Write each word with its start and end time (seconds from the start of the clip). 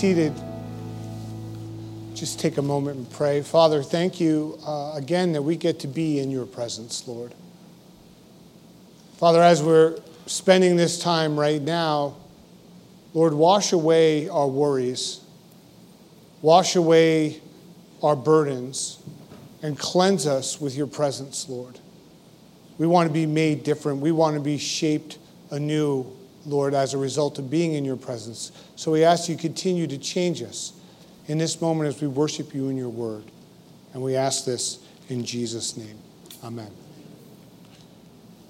seated, 0.00 0.32
just 2.14 2.40
take 2.40 2.56
a 2.56 2.62
moment 2.62 2.96
and 2.96 3.10
pray. 3.10 3.42
Father, 3.42 3.82
thank 3.82 4.18
you 4.18 4.58
uh, 4.66 4.94
again 4.96 5.32
that 5.32 5.42
we 5.42 5.56
get 5.56 5.78
to 5.80 5.86
be 5.86 6.20
in 6.20 6.30
your 6.30 6.46
presence, 6.46 7.06
Lord. 7.06 7.34
Father, 9.18 9.42
as 9.42 9.62
we're 9.62 9.98
spending 10.24 10.76
this 10.76 10.98
time 10.98 11.38
right 11.38 11.60
now, 11.60 12.16
Lord, 13.12 13.34
wash 13.34 13.74
away 13.74 14.26
our 14.30 14.48
worries, 14.48 15.20
wash 16.40 16.76
away 16.76 17.42
our 18.02 18.16
burdens, 18.16 19.02
and 19.62 19.78
cleanse 19.78 20.26
us 20.26 20.58
with 20.58 20.78
your 20.78 20.86
presence, 20.86 21.46
Lord. 21.46 21.78
We 22.78 22.86
want 22.86 23.06
to 23.06 23.12
be 23.12 23.26
made 23.26 23.64
different. 23.64 24.00
We 24.00 24.12
want 24.12 24.34
to 24.36 24.40
be 24.40 24.56
shaped 24.56 25.18
anew, 25.50 26.10
Lord, 26.46 26.74
as 26.74 26.94
a 26.94 26.98
result 26.98 27.38
of 27.38 27.50
being 27.50 27.74
in 27.74 27.84
your 27.84 27.96
presence. 27.96 28.52
So 28.76 28.92
we 28.92 29.04
ask 29.04 29.28
you 29.28 29.36
continue 29.36 29.86
to 29.86 29.98
change 29.98 30.42
us 30.42 30.72
in 31.26 31.38
this 31.38 31.60
moment 31.60 31.88
as 31.88 32.00
we 32.00 32.08
worship 32.08 32.54
you 32.54 32.68
in 32.68 32.76
your 32.76 32.88
word. 32.88 33.24
And 33.92 34.02
we 34.02 34.16
ask 34.16 34.44
this 34.44 34.78
in 35.08 35.24
Jesus' 35.24 35.76
name. 35.76 35.98
Amen. 36.42 36.70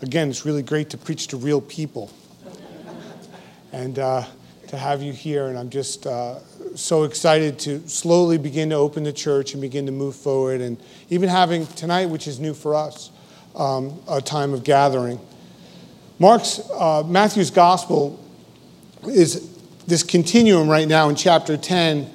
Again, 0.03 0.31
it's 0.31 0.47
really 0.47 0.63
great 0.63 0.91
to 0.91 0.99
preach 0.99 1.27
to 1.29 1.37
real 1.37 1.61
people 1.61 2.11
and 3.73 3.99
uh, 3.99 4.25
to 4.69 4.77
have 4.77 5.03
you 5.03 5.13
here. 5.13 5.49
And 5.49 5.59
I'm 5.59 5.69
just 5.69 6.07
uh, 6.07 6.39
so 6.75 7.05
excited 7.05 7.59
to 7.61 7.87
slowly 7.89 8.39
begin 8.39 8.71
to 8.71 8.77
open 8.77 9.03
the 9.03 9.13
church 9.13 9.53
and 9.53 9.61
begin 9.61 9.87
to 9.87 9.93
move 9.93 10.15
forward. 10.15 10.61
And 10.61 10.81
even 11.09 11.29
having 11.29 11.67
tonight, 11.67 12.07
which 12.07 12.27
is 12.27 12.39
new 12.39 12.55
for 12.55 12.75
us, 12.75 13.11
um, 13.57 14.01
a 14.09 14.21
time 14.21 14.55
of 14.55 14.65
gathering. 14.65 15.19
Mark's, 16.21 16.61
uh, 16.75 17.03
Matthew's 17.07 17.51
gospel 17.51 18.23
is 19.09 19.59
this 19.87 20.03
continuum 20.03 20.69
right 20.69 20.87
now 20.87 21.09
in 21.09 21.17
chapter 21.17 21.57
10. 21.57 22.09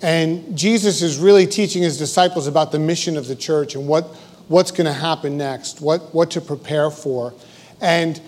And 0.00 0.56
Jesus 0.56 1.02
is 1.02 1.18
really 1.18 1.44
teaching 1.44 1.82
his 1.82 1.98
disciples 1.98 2.46
about 2.46 2.70
the 2.70 2.78
mission 2.78 3.16
of 3.16 3.26
the 3.26 3.34
church 3.34 3.74
and 3.74 3.88
what, 3.88 4.04
what's 4.46 4.70
going 4.70 4.86
to 4.86 4.92
happen 4.92 5.36
next, 5.36 5.80
what, 5.80 6.14
what 6.14 6.30
to 6.30 6.40
prepare 6.40 6.88
for. 6.88 7.34
And 7.80 8.20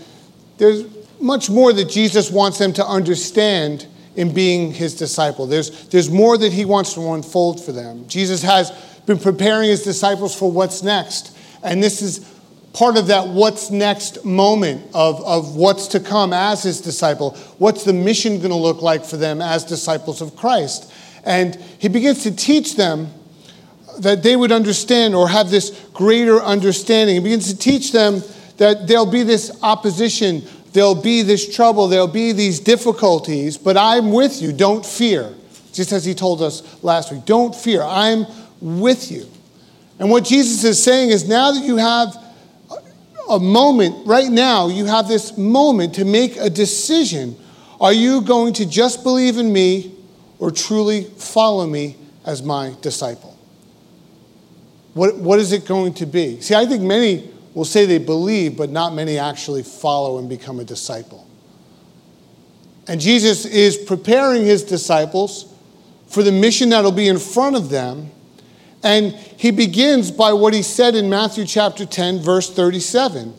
there's 0.58 0.84
much 1.20 1.48
more 1.48 1.72
that 1.72 1.88
Jesus 1.88 2.28
wants 2.28 2.58
them 2.58 2.72
to 2.72 2.84
understand 2.84 3.86
in 4.16 4.34
being 4.34 4.72
his 4.72 4.96
disciple. 4.96 5.46
There's, 5.46 5.86
there's 5.90 6.10
more 6.10 6.38
that 6.38 6.52
he 6.52 6.64
wants 6.64 6.94
to 6.94 7.12
unfold 7.12 7.64
for 7.64 7.70
them. 7.70 8.08
Jesus 8.08 8.42
has 8.42 8.72
been 9.06 9.18
preparing 9.18 9.68
his 9.68 9.84
disciples 9.84 10.34
for 10.34 10.50
what's 10.50 10.82
next. 10.82 11.36
And 11.62 11.80
this 11.80 12.02
is 12.02 12.39
part 12.72 12.96
of 12.96 13.08
that 13.08 13.28
what's 13.28 13.70
next 13.70 14.24
moment 14.24 14.82
of, 14.94 15.20
of 15.24 15.56
what's 15.56 15.88
to 15.88 16.00
come 16.00 16.32
as 16.32 16.62
his 16.62 16.80
disciple. 16.80 17.32
What's 17.58 17.84
the 17.84 17.92
mission 17.92 18.38
going 18.38 18.50
to 18.50 18.56
look 18.56 18.82
like 18.82 19.04
for 19.04 19.16
them 19.16 19.40
as 19.40 19.64
disciples 19.64 20.20
of 20.20 20.36
Christ? 20.36 20.92
And 21.24 21.56
he 21.78 21.88
begins 21.88 22.22
to 22.22 22.34
teach 22.34 22.76
them 22.76 23.08
that 23.98 24.22
they 24.22 24.36
would 24.36 24.52
understand 24.52 25.14
or 25.14 25.28
have 25.28 25.50
this 25.50 25.70
greater 25.92 26.40
understanding. 26.40 27.16
He 27.16 27.22
begins 27.22 27.52
to 27.52 27.58
teach 27.58 27.92
them 27.92 28.22
that 28.56 28.86
there'll 28.86 29.10
be 29.10 29.22
this 29.22 29.58
opposition, 29.62 30.42
there'll 30.72 30.94
be 30.94 31.22
this 31.22 31.54
trouble, 31.54 31.88
there'll 31.88 32.06
be 32.06 32.32
these 32.32 32.60
difficulties, 32.60 33.58
but 33.58 33.76
I'm 33.76 34.12
with 34.12 34.40
you. 34.40 34.52
Don't 34.52 34.84
fear. 34.84 35.34
Just 35.72 35.92
as 35.92 36.04
he 36.04 36.14
told 36.14 36.42
us 36.42 36.82
last 36.82 37.12
week, 37.12 37.24
don't 37.24 37.54
fear. 37.54 37.82
I'm 37.82 38.26
with 38.60 39.10
you. 39.10 39.26
And 39.98 40.10
what 40.10 40.24
Jesus 40.24 40.64
is 40.64 40.82
saying 40.82 41.10
is 41.10 41.28
now 41.28 41.52
that 41.52 41.64
you 41.64 41.76
have 41.76 42.16
a 43.30 43.38
moment, 43.38 44.06
right 44.06 44.30
now, 44.30 44.68
you 44.68 44.86
have 44.86 45.08
this 45.08 45.38
moment 45.38 45.94
to 45.94 46.04
make 46.04 46.36
a 46.36 46.50
decision. 46.50 47.36
Are 47.80 47.92
you 47.92 48.22
going 48.22 48.52
to 48.54 48.66
just 48.66 49.02
believe 49.02 49.38
in 49.38 49.52
me 49.52 49.94
or 50.38 50.50
truly 50.50 51.04
follow 51.04 51.66
me 51.66 51.96
as 52.26 52.42
my 52.42 52.74
disciple? 52.82 53.38
What, 54.94 55.16
what 55.16 55.38
is 55.38 55.52
it 55.52 55.66
going 55.66 55.94
to 55.94 56.06
be? 56.06 56.40
See, 56.40 56.54
I 56.54 56.66
think 56.66 56.82
many 56.82 57.30
will 57.54 57.64
say 57.64 57.86
they 57.86 57.98
believe, 57.98 58.56
but 58.56 58.70
not 58.70 58.94
many 58.94 59.18
actually 59.18 59.62
follow 59.62 60.18
and 60.18 60.28
become 60.28 60.58
a 60.60 60.64
disciple. 60.64 61.26
And 62.88 63.00
Jesus 63.00 63.44
is 63.44 63.76
preparing 63.76 64.44
his 64.44 64.64
disciples 64.64 65.54
for 66.08 66.24
the 66.24 66.32
mission 66.32 66.70
that'll 66.70 66.90
be 66.90 67.06
in 67.06 67.18
front 67.18 67.54
of 67.54 67.70
them 67.70 68.10
and 68.82 69.12
he 69.12 69.50
begins 69.50 70.10
by 70.10 70.32
what 70.32 70.54
he 70.54 70.62
said 70.62 70.94
in 70.94 71.10
Matthew 71.10 71.44
chapter 71.44 71.84
10, 71.84 72.20
verse 72.20 72.50
37. 72.50 73.34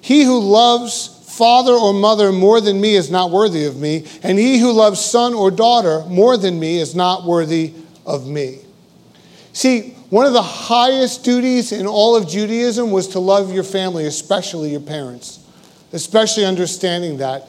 He 0.00 0.24
who 0.24 0.40
loves 0.40 1.08
father 1.36 1.72
or 1.72 1.92
mother 1.92 2.32
more 2.32 2.60
than 2.60 2.80
me 2.80 2.94
is 2.94 3.10
not 3.10 3.30
worthy 3.30 3.64
of 3.66 3.76
me, 3.76 4.06
and 4.22 4.38
he 4.38 4.58
who 4.58 4.72
loves 4.72 5.04
son 5.04 5.34
or 5.34 5.50
daughter 5.50 6.04
more 6.06 6.36
than 6.36 6.58
me 6.58 6.78
is 6.78 6.94
not 6.94 7.24
worthy 7.24 7.74
of 8.04 8.26
me. 8.26 8.60
See, 9.52 9.90
one 10.10 10.26
of 10.26 10.32
the 10.32 10.42
highest 10.42 11.24
duties 11.24 11.72
in 11.72 11.86
all 11.86 12.16
of 12.16 12.28
Judaism 12.28 12.90
was 12.90 13.08
to 13.08 13.18
love 13.18 13.52
your 13.52 13.64
family, 13.64 14.06
especially 14.06 14.70
your 14.70 14.80
parents, 14.80 15.40
especially 15.92 16.44
understanding 16.44 17.18
that. 17.18 17.48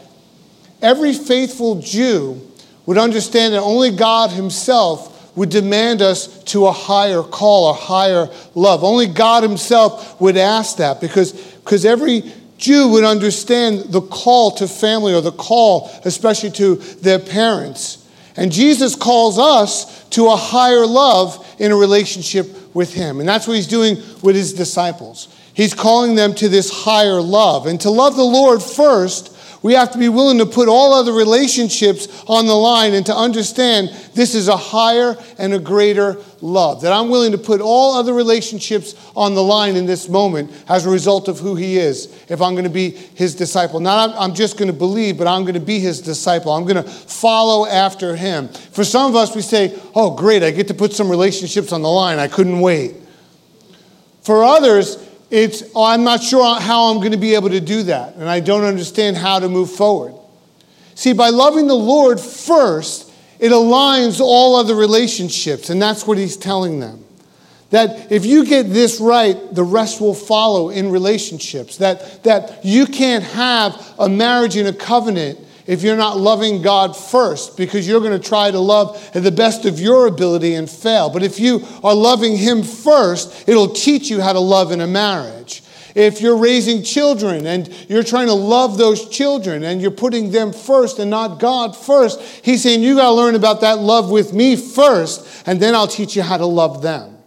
Every 0.82 1.14
faithful 1.14 1.82
Jew 1.82 2.42
would 2.86 2.98
understand 2.98 3.54
that 3.54 3.62
only 3.62 3.92
God 3.92 4.32
Himself 4.32 5.17
would 5.38 5.52
demand 5.52 6.02
us 6.02 6.44
to 6.46 6.66
a 6.66 6.72
higher 6.72 7.22
call, 7.22 7.70
a 7.70 7.74
higher 7.74 8.28
love. 8.56 8.84
Only 8.84 9.06
God 9.06 9.44
Himself 9.44 10.20
would 10.20 10.36
ask 10.36 10.78
that 10.78 11.00
because, 11.00 11.32
because 11.32 11.86
every 11.86 12.24
Jew 12.58 12.90
would 12.90 13.04
understand 13.04 13.92
the 13.94 14.02
call 14.02 14.50
to 14.56 14.68
family 14.68 15.14
or 15.14 15.22
the 15.22 15.32
call, 15.32 15.92
especially 16.06 16.50
to 16.52 16.76
their 16.76 17.20
parents. 17.20 18.04
And 18.36 18.52
Jesus 18.52 18.96
calls 18.96 19.38
us 19.38 20.06
to 20.10 20.26
a 20.26 20.36
higher 20.36 20.88
love 20.88 21.46
in 21.60 21.72
a 21.72 21.76
relationship 21.76 22.76
with 22.76 22.92
Him. 22.96 23.20
And 23.20 23.30
that's 23.30 23.48
what 23.48 23.58
He's 23.58 23.68
doing 23.68 23.98
with 24.24 24.36
His 24.36 24.54
disciples. 24.54 25.28
He's 25.54 25.76
calling 25.76 26.16
them 26.16 26.34
to 26.36 26.50
this 26.50 26.72
higher 26.72 27.22
love. 27.22 27.68
And 27.68 27.80
to 27.82 27.92
love 27.92 28.16
the 28.16 28.24
Lord 28.24 28.64
first 28.64 29.37
we 29.62 29.74
have 29.74 29.92
to 29.92 29.98
be 29.98 30.10
willing 30.10 30.38
to 30.38 30.46
put 30.46 30.70
all 30.70 30.94
other 30.94 31.14
relationships 31.14 32.24
on 32.28 32.46
the 32.46 32.56
line 32.56 32.94
and 32.94 33.06
to 33.08 33.16
understand 33.16 33.90
this 34.14 34.36
is 34.36 34.48
a 34.48 34.58
higher 34.58 35.18
and 35.38 35.54
a 35.54 35.60
greater 35.60 36.18
love. 36.42 36.82
That 36.82 36.94
I'm 36.94 37.10
willing 37.10 37.32
to 37.32 37.38
put 37.38 37.60
all 37.62 37.96
other 37.96 38.14
relationships 38.14 38.94
on 39.16 39.34
the 39.34 39.44
line 39.44 39.76
in 39.76 39.86
this 39.86 40.10
moment 40.10 40.52
as 40.68 40.86
a 40.86 40.90
result 40.90 41.28
of 41.28 41.40
who 41.40 41.56
He 41.56 41.78
is, 41.78 42.06
if 42.30 42.42
I'm 42.42 42.54
going 42.54 42.66
to 42.66 42.70
be 42.70 42.92
His 42.92 43.36
disciple. 43.36 43.80
Not 43.80 44.16
I'm 44.18 44.36
just 44.36 44.58
going 44.58 44.72
to 44.72 44.78
believe, 44.78 45.18
but 45.18 45.28
I'm 45.28 45.42
going 45.42 45.56
to 45.56 45.60
be 45.60 45.80
His 45.80 46.02
disciple. 46.02 46.52
I'm 46.52 46.64
going 46.64 46.84
to 46.84 46.90
follow 46.90 47.66
after 47.66 48.16
Him. 48.16 48.50
For 48.50 48.84
some 48.84 49.10
of 49.10 49.16
us, 49.16 49.36
we 49.36 49.42
say, 49.42 49.78
oh, 49.96 50.12
great, 50.12 50.44
I 50.44 50.52
get 50.52 50.68
to 50.68 50.74
put 50.74 50.94
some 50.94 51.10
relationships 51.10 51.72
on 51.72 51.82
the 51.82 51.90
line. 51.90 52.20
I 52.20 52.28
couldn't 52.28 52.60
wait. 52.60 52.96
For 54.22 54.44
others, 54.44 55.07
it's, 55.30 55.64
oh, 55.76 55.84
I'm 55.84 56.04
not 56.04 56.24
sure 56.24 56.60
how 56.60 56.86
I'm 56.86 56.98
going 56.98 57.12
to 57.12 57.18
be 57.18 57.36
able 57.36 57.50
to 57.50 57.60
do 57.60 57.84
that, 57.84 58.16
and 58.16 58.30
I 58.30 58.40
don't 58.40 58.64
understand 58.64 59.18
how 59.18 59.40
to 59.40 59.50
move 59.50 59.72
forward. 59.72 60.14
See, 60.96 61.14
by 61.14 61.30
loving 61.30 61.68
the 61.68 61.76
Lord 61.76 62.20
first, 62.20 63.12
it 63.40 63.52
aligns 63.52 64.20
all 64.20 64.56
other 64.56 64.76
relationships, 64.76 65.70
and 65.70 65.82
that's 65.82 66.08
what 66.08 66.18
he's 66.18 66.38
telling 66.38 66.80
them. 66.80 67.04
That 67.70 68.12
if 68.12 68.26
you 68.26 68.46
get 68.46 68.70
this 68.70 69.00
right, 69.00 69.36
the 69.54 69.64
rest 69.64 70.00
will 70.00 70.14
follow 70.14 70.70
in 70.70 70.90
relationships. 70.90 71.78
That, 71.78 72.24
that 72.24 72.64
you 72.64 72.86
can't 72.86 73.24
have 73.26 73.94
a 74.00 74.08
marriage 74.08 74.56
and 74.56 74.70
a 74.70 74.74
covenant 74.74 75.40
if 75.68 75.84
you're 75.84 75.98
not 75.98 76.18
loving 76.18 76.62
God 76.62 76.96
first, 76.96 77.58
because 77.58 77.88
you're 77.88 78.00
going 78.00 78.20
to 78.20 78.28
try 78.28 78.50
to 78.50 78.60
love 78.60 79.12
at 79.14 79.24
the 79.24 79.32
best 79.32 79.66
of 79.66 79.80
your 79.80 80.08
ability 80.08 80.56
and 80.56 80.70
fail. 80.70 81.10
But 81.10 81.24
if 81.24 81.40
you 81.40 81.66
are 81.84 81.94
loving 81.94 82.38
Him 82.38 82.64
first, 82.64 83.48
it'll 83.48 83.70
teach 83.70 84.10
you 84.10 84.22
how 84.22 84.34
to 84.34 84.40
love 84.40 84.72
in 84.72 84.80
a 84.80 84.88
marriage. 84.88 85.62
If 85.94 86.22
you're 86.22 86.38
raising 86.38 86.84
children 86.84 87.46
and 87.48 87.68
you're 87.90 88.04
trying 88.04 88.28
to 88.28 88.34
love 88.34 88.78
those 88.78 89.10
children 89.10 89.64
and 89.64 89.82
you're 89.82 89.92
putting 89.92 90.32
them 90.32 90.54
first 90.54 91.00
and 91.00 91.10
not 91.10 91.40
God 91.40 91.76
first, 91.76 92.22
He's 92.44 92.64
saying, 92.64 92.82
You 92.82 92.96
got 92.96 93.10
to 93.10 93.16
learn 93.16 93.36
about 93.36 93.62
that 93.62 93.80
love 93.80 94.10
with 94.10 94.32
me 94.32 94.56
first, 94.56 95.44
and 95.46 95.60
then 95.60 95.76
I'll 95.76 95.88
teach 95.88 96.16
you 96.16 96.22
how 96.22 96.38
to 96.38 96.46
love 96.46 96.82
them. 96.82 97.18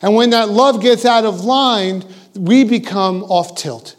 And 0.00 0.14
when 0.14 0.30
that 0.30 0.48
love 0.48 0.80
gets 0.80 1.04
out 1.04 1.24
of 1.24 1.44
line, 1.44 2.04
we 2.34 2.64
become 2.64 3.22
off 3.24 3.56
tilt. 3.56 3.96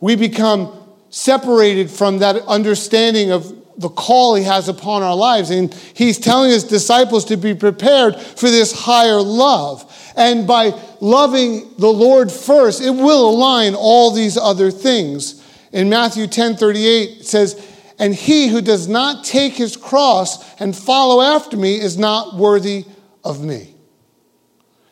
We 0.00 0.14
become 0.14 0.77
separated 1.10 1.90
from 1.90 2.18
that 2.18 2.36
understanding 2.46 3.32
of 3.32 3.54
the 3.78 3.88
call 3.88 4.34
he 4.34 4.42
has 4.42 4.68
upon 4.68 5.02
our 5.02 5.14
lives. 5.14 5.50
And 5.50 5.72
he's 5.94 6.18
telling 6.18 6.50
his 6.50 6.64
disciples 6.64 7.24
to 7.26 7.36
be 7.36 7.54
prepared 7.54 8.16
for 8.16 8.50
this 8.50 8.72
higher 8.72 9.20
love. 9.20 9.84
And 10.16 10.46
by 10.46 10.72
loving 11.00 11.70
the 11.78 11.92
Lord 11.92 12.30
first, 12.30 12.82
it 12.82 12.90
will 12.90 13.30
align 13.30 13.74
all 13.74 14.10
these 14.10 14.36
other 14.36 14.70
things. 14.70 15.44
In 15.72 15.88
Matthew 15.88 16.26
10 16.26 16.56
38, 16.56 17.20
it 17.20 17.26
says, 17.26 17.64
And 17.98 18.14
he 18.14 18.48
who 18.48 18.60
does 18.60 18.88
not 18.88 19.24
take 19.24 19.54
his 19.54 19.76
cross 19.76 20.60
and 20.60 20.76
follow 20.76 21.22
after 21.22 21.56
me 21.56 21.80
is 21.80 21.96
not 21.96 22.36
worthy 22.36 22.84
of 23.22 23.44
me. 23.44 23.74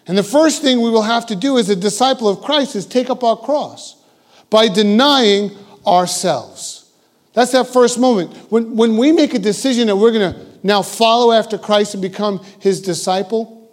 And 0.07 0.17
the 0.17 0.23
first 0.23 0.63
thing 0.63 0.81
we 0.81 0.91
will 0.91 1.03
have 1.03 1.27
to 1.27 1.37
do 1.37 1.59
as 1.59 1.69
a 1.69 1.75
disciple 1.75 2.29
of 2.29 2.41
Christ 2.41 2.77
is 2.77 2.87
take 2.87 3.11
up 3.11 3.25
our 3.25 3.37
cross 3.37 3.97
by 4.51 4.69
denying 4.69 5.51
ourselves. 5.87 6.91
That's 7.33 7.53
that 7.53 7.69
first 7.69 7.99
moment. 7.99 8.35
When, 8.51 8.77
when 8.77 8.97
we 8.97 9.13
make 9.13 9.35
a 9.35 9.39
decision 9.39 9.89
that 9.89 9.97
we're 9.97 10.13
going 10.13 10.33
to 10.33 10.47
now 10.63 10.83
follow 10.83 11.33
after 11.33 11.59
Christ 11.59 11.95
and 11.95 12.03
become 12.03 12.43
his 12.61 12.81
disciple, 12.81 13.71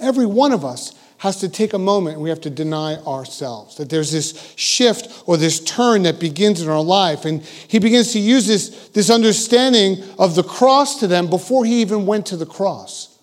every 0.00 0.26
one 0.26 0.52
of 0.52 0.64
us 0.64 0.94
has 1.18 1.40
to 1.40 1.48
take 1.48 1.72
a 1.72 1.78
moment 1.78 2.14
and 2.14 2.22
we 2.22 2.28
have 2.28 2.40
to 2.42 2.50
deny 2.50 2.96
ourselves. 2.96 3.76
That 3.76 3.88
there's 3.88 4.10
this 4.10 4.54
shift 4.56 5.22
or 5.26 5.36
this 5.36 5.60
turn 5.60 6.02
that 6.02 6.18
begins 6.18 6.60
in 6.60 6.68
our 6.68 6.82
life. 6.82 7.24
And 7.24 7.42
he 7.42 7.78
begins 7.78 8.12
to 8.12 8.18
use 8.18 8.46
this, 8.46 8.88
this 8.88 9.10
understanding 9.10 10.02
of 10.18 10.34
the 10.34 10.42
cross 10.42 11.00
to 11.00 11.06
them 11.06 11.28
before 11.28 11.64
he 11.64 11.80
even 11.80 12.06
went 12.06 12.26
to 12.26 12.36
the 12.36 12.46
cross. 12.46 13.18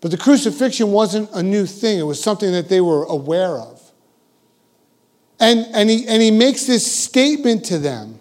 But 0.00 0.10
the 0.10 0.18
crucifixion 0.18 0.90
wasn't 0.90 1.30
a 1.32 1.42
new 1.42 1.66
thing, 1.66 2.00
it 2.00 2.02
was 2.02 2.20
something 2.20 2.50
that 2.50 2.68
they 2.68 2.80
were 2.80 3.04
aware 3.04 3.58
of. 3.58 3.71
And, 5.42 5.66
and, 5.74 5.90
he, 5.90 6.06
and 6.06 6.22
he 6.22 6.30
makes 6.30 6.66
this 6.66 6.86
statement 6.90 7.64
to 7.64 7.78
them. 7.78 8.20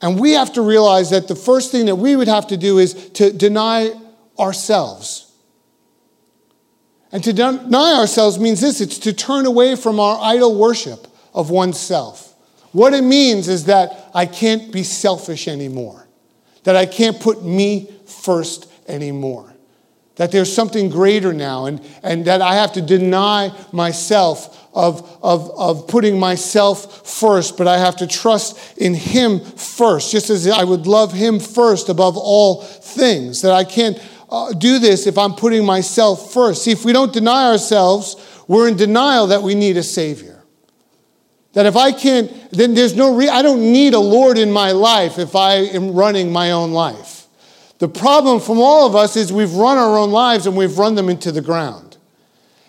And 0.00 0.18
we 0.18 0.32
have 0.32 0.54
to 0.54 0.62
realize 0.62 1.10
that 1.10 1.28
the 1.28 1.36
first 1.36 1.70
thing 1.70 1.84
that 1.86 1.96
we 1.96 2.16
would 2.16 2.26
have 2.26 2.46
to 2.46 2.56
do 2.56 2.78
is 2.78 2.94
to 3.10 3.30
deny 3.30 3.92
ourselves. 4.38 5.30
And 7.12 7.22
to 7.22 7.34
deny 7.34 7.98
ourselves 7.98 8.38
means 8.38 8.62
this 8.62 8.80
it's 8.80 8.98
to 9.00 9.12
turn 9.12 9.44
away 9.44 9.76
from 9.76 10.00
our 10.00 10.18
idol 10.22 10.58
worship 10.58 11.06
of 11.34 11.50
oneself. 11.50 12.34
What 12.72 12.94
it 12.94 13.02
means 13.02 13.46
is 13.46 13.66
that 13.66 14.10
I 14.14 14.24
can't 14.24 14.72
be 14.72 14.84
selfish 14.84 15.48
anymore, 15.48 16.08
that 16.64 16.76
I 16.76 16.86
can't 16.86 17.20
put 17.20 17.44
me 17.44 17.92
first 18.06 18.72
anymore, 18.88 19.47
that 20.18 20.32
there's 20.32 20.52
something 20.52 20.90
greater 20.90 21.32
now, 21.32 21.66
and, 21.66 21.80
and 22.02 22.24
that 22.26 22.42
I 22.42 22.56
have 22.56 22.72
to 22.72 22.82
deny 22.82 23.52
myself 23.72 24.68
of, 24.74 25.18
of, 25.22 25.50
of 25.56 25.88
putting 25.88 26.18
myself 26.18 27.08
first, 27.08 27.56
but 27.56 27.66
I 27.66 27.78
have 27.78 27.96
to 27.96 28.06
trust 28.06 28.76
in 28.78 28.94
Him 28.94 29.40
first, 29.40 30.10
just 30.10 30.28
as 30.28 30.46
I 30.48 30.64
would 30.64 30.86
love 30.86 31.12
Him 31.12 31.38
first 31.38 31.88
above 31.88 32.16
all 32.16 32.62
things, 32.62 33.42
that 33.42 33.52
I 33.52 33.62
can't 33.64 33.98
uh, 34.28 34.52
do 34.52 34.80
this 34.80 35.06
if 35.06 35.16
I'm 35.16 35.34
putting 35.34 35.64
myself 35.64 36.32
first. 36.32 36.64
See, 36.64 36.72
if 36.72 36.84
we 36.84 36.92
don't 36.92 37.12
deny 37.12 37.50
ourselves, 37.50 38.16
we're 38.48 38.68
in 38.68 38.76
denial 38.76 39.28
that 39.28 39.42
we 39.42 39.54
need 39.54 39.76
a 39.76 39.82
Savior. 39.82 40.42
That 41.52 41.66
if 41.66 41.76
I 41.76 41.92
can't, 41.92 42.50
then 42.50 42.74
there's 42.74 42.94
no 42.94 43.14
re- 43.16 43.28
I 43.28 43.42
don't 43.42 43.72
need 43.72 43.94
a 43.94 44.00
Lord 44.00 44.36
in 44.36 44.50
my 44.50 44.72
life 44.72 45.18
if 45.18 45.36
I 45.36 45.54
am 45.54 45.92
running 45.92 46.32
my 46.32 46.50
own 46.50 46.72
life. 46.72 47.17
The 47.78 47.88
problem 47.88 48.40
from 48.40 48.58
all 48.58 48.86
of 48.86 48.96
us 48.96 49.16
is 49.16 49.32
we've 49.32 49.54
run 49.54 49.78
our 49.78 49.98
own 49.98 50.10
lives 50.10 50.46
and 50.46 50.56
we've 50.56 50.78
run 50.78 50.94
them 50.94 51.08
into 51.08 51.30
the 51.30 51.40
ground. 51.40 51.96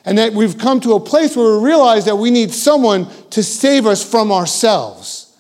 And 0.06 0.18
that 0.18 0.34
we've 0.34 0.58
come 0.58 0.80
to 0.82 0.94
a 0.94 1.00
place 1.00 1.36
where 1.36 1.58
we 1.58 1.66
realize 1.66 2.06
that 2.06 2.16
we 2.16 2.32
need 2.32 2.52
someone 2.52 3.08
to 3.32 3.44
save 3.44 3.86
us 3.86 4.08
from 4.08 4.32
ourselves. 4.32 5.36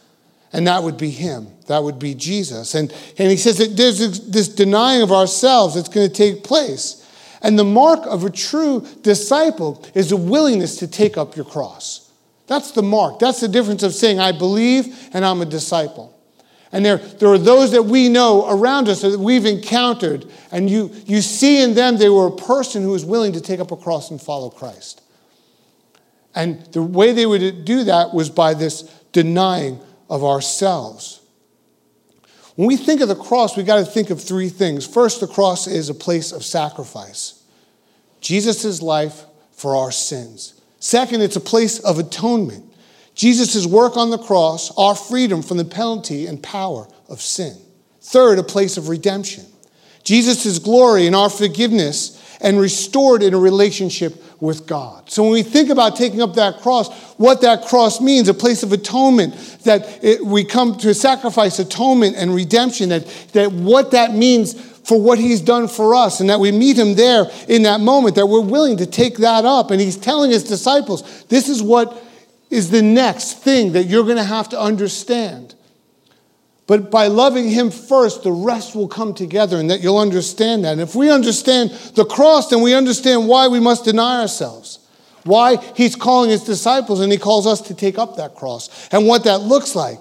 And 0.51 0.67
that 0.67 0.83
would 0.83 0.97
be 0.97 1.11
Him. 1.11 1.47
That 1.67 1.83
would 1.83 1.99
be 1.99 2.15
Jesus. 2.15 2.73
And, 2.73 2.91
and 3.19 3.29
he 3.29 3.37
says 3.37 3.59
that 3.59 3.77
there's 3.77 3.99
this 4.27 4.47
denying 4.47 5.03
of 5.03 5.11
ourselves 5.11 5.75
that's 5.75 5.87
going 5.87 6.07
to 6.07 6.13
take 6.13 6.43
place. 6.43 7.05
And 7.43 7.57
the 7.57 7.63
mark 7.63 8.05
of 8.07 8.25
a 8.25 8.29
true 8.29 8.85
disciple 9.01 9.85
is 9.93 10.11
a 10.11 10.17
willingness 10.17 10.77
to 10.77 10.87
take 10.87 11.15
up 11.15 11.35
your 11.35 11.45
cross. 11.45 12.11
That's 12.47 12.71
the 12.71 12.81
mark. 12.81 13.19
That's 13.19 13.39
the 13.39 13.47
difference 13.47 13.83
of 13.83 13.93
saying, 13.93 14.19
I 14.19 14.31
believe 14.31 15.09
and 15.13 15.23
I'm 15.23 15.41
a 15.41 15.45
disciple. 15.45 16.18
And 16.71 16.85
there, 16.85 16.97
there 16.97 17.29
are 17.29 17.37
those 17.37 17.71
that 17.71 17.83
we 17.83 18.09
know 18.09 18.47
around 18.47 18.89
us 18.89 19.01
that 19.01 19.19
we've 19.19 19.45
encountered, 19.45 20.29
and 20.51 20.69
you, 20.69 20.91
you 21.05 21.21
see 21.21 21.63
in 21.63 21.73
them 21.73 21.97
they 21.97 22.09
were 22.09 22.27
a 22.27 22.35
person 22.35 22.83
who 22.83 22.91
was 22.91 23.03
willing 23.03 23.33
to 23.33 23.41
take 23.41 23.59
up 23.59 23.71
a 23.71 23.77
cross 23.77 24.11
and 24.11 24.21
follow 24.21 24.49
Christ. 24.49 25.01
And 26.35 26.63
the 26.67 26.83
way 26.83 27.11
they 27.11 27.25
would 27.25 27.65
do 27.65 27.85
that 27.85 28.13
was 28.13 28.29
by 28.29 28.53
this 28.53 28.83
denying 29.11 29.79
of 30.09 30.23
ourselves. 30.23 31.21
When 32.55 32.67
we 32.67 32.77
think 32.77 33.01
of 33.01 33.07
the 33.07 33.15
cross, 33.15 33.57
we've 33.57 33.65
got 33.65 33.77
to 33.77 33.85
think 33.85 34.09
of 34.09 34.21
three 34.21 34.49
things. 34.49 34.85
First, 34.85 35.21
the 35.21 35.27
cross 35.27 35.65
is 35.65 35.89
a 35.89 35.93
place 35.93 36.31
of 36.31 36.43
sacrifice. 36.43 37.41
Jesus' 38.21 38.81
life 38.81 39.23
for 39.53 39.75
our 39.75 39.91
sins. 39.91 40.59
Second, 40.79 41.21
it's 41.21 41.35
a 41.35 41.41
place 41.41 41.79
of 41.79 41.97
atonement. 41.97 42.68
Jesus' 43.19 43.65
work 43.65 43.97
on 43.97 44.11
the 44.11 44.17
cross, 44.17 44.71
our 44.77 44.95
freedom 44.95 45.41
from 45.41 45.57
the 45.57 45.65
penalty 45.65 46.25
and 46.25 46.41
power 46.41 46.87
of 47.09 47.19
sin. 47.19 47.53
Third, 47.99 48.39
a 48.39 48.43
place 48.43 48.77
of 48.77 48.87
redemption. 48.87 49.45
Jesus' 50.05 50.57
glory 50.57 51.05
and 51.05 51.13
our 51.13 51.29
forgiveness 51.29 52.15
and 52.39 52.57
restored 52.57 53.21
in 53.21 53.33
a 53.33 53.37
relationship 53.37 54.23
with 54.41 54.65
God. 54.65 55.11
So 55.11 55.23
when 55.23 55.33
we 55.33 55.43
think 55.43 55.69
about 55.69 55.97
taking 55.97 56.21
up 56.21 56.35
that 56.35 56.59
cross, 56.61 56.89
what 57.15 57.41
that 57.41 57.65
cross 57.65 57.99
means, 57.99 58.29
a 58.29 58.33
place 58.33 58.63
of 58.63 58.71
atonement, 58.71 59.33
that 59.65 60.01
it, 60.01 60.25
we 60.25 60.45
come 60.45 60.77
to 60.77 60.93
sacrifice 60.93 61.59
atonement 61.59 62.15
and 62.15 62.33
redemption, 62.33 62.87
that, 62.87 63.05
that 63.33 63.51
what 63.51 63.91
that 63.91 64.13
means 64.13 64.53
for 64.53 64.97
what 64.99 65.19
he's 65.19 65.41
done 65.41 65.67
for 65.67 65.93
us, 65.93 66.21
and 66.21 66.29
that 66.29 66.39
we 66.39 66.53
meet 66.53 66.79
him 66.79 66.95
there 66.95 67.25
in 67.49 67.63
that 67.63 67.81
moment, 67.81 68.15
that 68.15 68.27
we're 68.27 68.39
willing 68.39 68.77
to 68.77 68.85
take 68.85 69.17
that 69.17 69.43
up. 69.43 69.71
And 69.71 69.81
he's 69.81 69.97
telling 69.97 70.31
his 70.31 70.45
disciples, 70.45 71.25
this 71.25 71.49
is 71.49 71.61
what 71.61 72.05
is 72.49 72.71
the 72.71 72.81
next 72.81 73.43
thing 73.43 73.73
that 73.73 73.85
you're 73.85 74.03
going 74.03 74.17
to 74.17 74.23
have 74.23 74.49
to 74.49 74.59
understand. 74.59 75.55
But 76.69 76.91
by 76.91 77.07
loving 77.07 77.49
Him 77.49 77.71
first, 77.71 78.23
the 78.23 78.31
rest 78.31 78.75
will 78.75 78.87
come 78.87 79.13
together 79.13 79.57
and 79.57 79.69
that 79.71 79.81
you'll 79.81 79.97
understand 79.97 80.65
that. 80.65 80.73
And 80.73 80.81
if 80.81 80.93
we 80.93 81.09
understand 81.09 81.71
the 81.95 82.05
cross, 82.05 82.49
then 82.49 82.61
we 82.61 82.75
understand 82.75 83.27
why 83.27 83.47
we 83.47 83.59
must 83.59 83.85
deny 83.85 84.21
ourselves, 84.21 84.79
why 85.23 85.55
He's 85.75 85.95
calling 85.95 86.29
His 86.29 86.43
disciples 86.43 86.99
and 86.99 87.11
He 87.11 87.17
calls 87.17 87.47
us 87.47 87.61
to 87.61 87.73
take 87.73 87.97
up 87.97 88.17
that 88.17 88.35
cross 88.35 88.87
and 88.91 89.07
what 89.07 89.23
that 89.23 89.39
looks 89.39 89.75
like. 89.75 89.99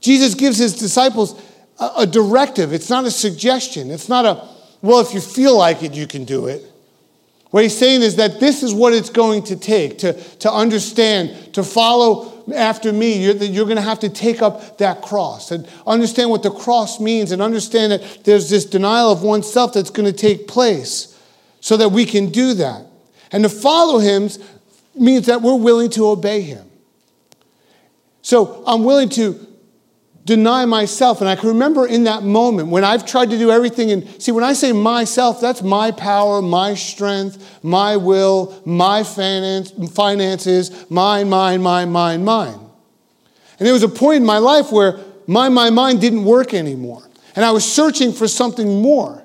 Jesus 0.00 0.34
gives 0.34 0.58
His 0.58 0.74
disciples 0.74 1.40
a, 1.80 1.90
a 1.98 2.06
directive, 2.06 2.74
it's 2.74 2.90
not 2.90 3.04
a 3.04 3.10
suggestion, 3.10 3.90
it's 3.90 4.08
not 4.08 4.26
a, 4.26 4.46
well, 4.82 5.00
if 5.00 5.14
you 5.14 5.20
feel 5.20 5.56
like 5.56 5.82
it, 5.82 5.94
you 5.94 6.06
can 6.06 6.24
do 6.24 6.48
it. 6.48 6.70
What 7.54 7.62
he's 7.62 7.78
saying 7.78 8.02
is 8.02 8.16
that 8.16 8.40
this 8.40 8.64
is 8.64 8.74
what 8.74 8.94
it's 8.94 9.10
going 9.10 9.44
to 9.44 9.54
take 9.54 9.98
to, 9.98 10.14
to 10.40 10.52
understand, 10.52 11.54
to 11.54 11.62
follow 11.62 12.44
after 12.52 12.92
me, 12.92 13.24
you're, 13.24 13.36
you're 13.36 13.64
going 13.64 13.76
to 13.76 13.82
have 13.82 14.00
to 14.00 14.08
take 14.08 14.42
up 14.42 14.78
that 14.78 15.02
cross 15.02 15.52
and 15.52 15.64
understand 15.86 16.30
what 16.30 16.42
the 16.42 16.50
cross 16.50 16.98
means 16.98 17.30
and 17.30 17.40
understand 17.40 17.92
that 17.92 18.24
there's 18.24 18.50
this 18.50 18.64
denial 18.64 19.12
of 19.12 19.22
oneself 19.22 19.72
that's 19.72 19.90
going 19.90 20.04
to 20.04 20.12
take 20.12 20.48
place 20.48 21.16
so 21.60 21.76
that 21.76 21.90
we 21.90 22.04
can 22.04 22.30
do 22.30 22.54
that. 22.54 22.86
And 23.30 23.44
to 23.44 23.48
follow 23.48 24.00
him 24.00 24.30
means 24.96 25.26
that 25.26 25.40
we're 25.40 25.54
willing 25.54 25.90
to 25.90 26.08
obey 26.08 26.40
him. 26.40 26.68
So 28.22 28.64
I'm 28.66 28.82
willing 28.82 29.10
to 29.10 29.46
deny 30.24 30.64
myself. 30.64 31.20
And 31.20 31.28
I 31.28 31.36
can 31.36 31.50
remember 31.50 31.86
in 31.86 32.04
that 32.04 32.22
moment 32.22 32.68
when 32.68 32.84
I've 32.84 33.04
tried 33.04 33.30
to 33.30 33.38
do 33.38 33.50
everything. 33.50 33.90
And 33.90 34.22
see, 34.22 34.32
when 34.32 34.44
I 34.44 34.54
say 34.54 34.72
myself, 34.72 35.40
that's 35.40 35.62
my 35.62 35.90
power, 35.90 36.40
my 36.40 36.74
strength, 36.74 37.60
my 37.62 37.96
will, 37.96 38.60
my 38.64 39.02
finance, 39.02 39.72
finances, 39.92 40.90
mine, 40.90 41.28
mine, 41.28 41.62
mine, 41.62 41.90
mine, 41.90 42.24
mine. 42.24 42.58
And 43.58 43.66
there 43.66 43.72
was 43.72 43.82
a 43.82 43.88
point 43.88 44.16
in 44.16 44.26
my 44.26 44.38
life 44.38 44.72
where 44.72 44.98
my, 45.26 45.48
my 45.48 45.70
mind 45.70 46.00
didn't 46.00 46.24
work 46.24 46.54
anymore. 46.54 47.08
And 47.36 47.44
I 47.44 47.50
was 47.50 47.70
searching 47.70 48.12
for 48.12 48.28
something 48.28 48.82
more. 48.82 49.22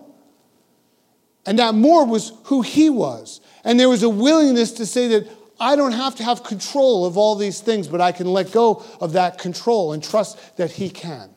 And 1.45 1.59
that 1.59 1.75
more 1.75 2.05
was 2.05 2.33
who 2.45 2.61
he 2.61 2.89
was. 2.89 3.41
And 3.63 3.79
there 3.79 3.89
was 3.89 4.03
a 4.03 4.09
willingness 4.09 4.73
to 4.73 4.85
say 4.85 5.07
that 5.09 5.27
I 5.59 5.75
don't 5.75 5.91
have 5.91 6.15
to 6.15 6.23
have 6.23 6.43
control 6.43 7.05
of 7.05 7.17
all 7.17 7.35
these 7.35 7.59
things, 7.59 7.87
but 7.87 7.99
I 8.01 8.11
can 8.11 8.27
let 8.27 8.51
go 8.51 8.83
of 9.01 9.13
that 9.13 9.37
control 9.37 9.93
and 9.93 10.03
trust 10.03 10.57
that 10.57 10.71
He 10.71 10.89
can. 10.89 11.29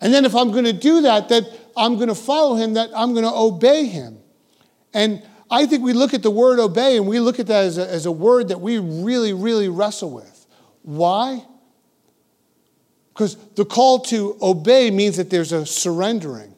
And 0.00 0.12
then 0.12 0.24
if 0.24 0.34
I'm 0.34 0.50
going 0.50 0.64
to 0.64 0.72
do 0.72 1.02
that, 1.02 1.28
that 1.28 1.44
I'm 1.76 1.96
going 1.96 2.08
to 2.08 2.14
follow 2.14 2.56
Him, 2.56 2.74
that 2.74 2.90
I'm 2.94 3.12
going 3.12 3.24
to 3.24 3.32
obey 3.32 3.86
Him. 3.86 4.18
And 4.92 5.22
I 5.50 5.66
think 5.66 5.82
we 5.82 5.92
look 5.92 6.12
at 6.14 6.22
the 6.22 6.30
word 6.30 6.58
obey 6.58 6.96
and 6.96 7.06
we 7.06 7.20
look 7.20 7.38
at 7.38 7.46
that 7.46 7.64
as 7.64 7.78
a, 7.78 7.88
as 7.88 8.06
a 8.06 8.12
word 8.12 8.48
that 8.48 8.60
we 8.60 8.78
really, 8.78 9.32
really 9.32 9.68
wrestle 9.68 10.10
with. 10.10 10.46
Why? 10.82 11.44
Because 13.12 13.36
the 13.54 13.64
call 13.64 14.00
to 14.00 14.36
obey 14.40 14.90
means 14.90 15.18
that 15.18 15.30
there's 15.30 15.52
a 15.52 15.66
surrendering. 15.66 16.51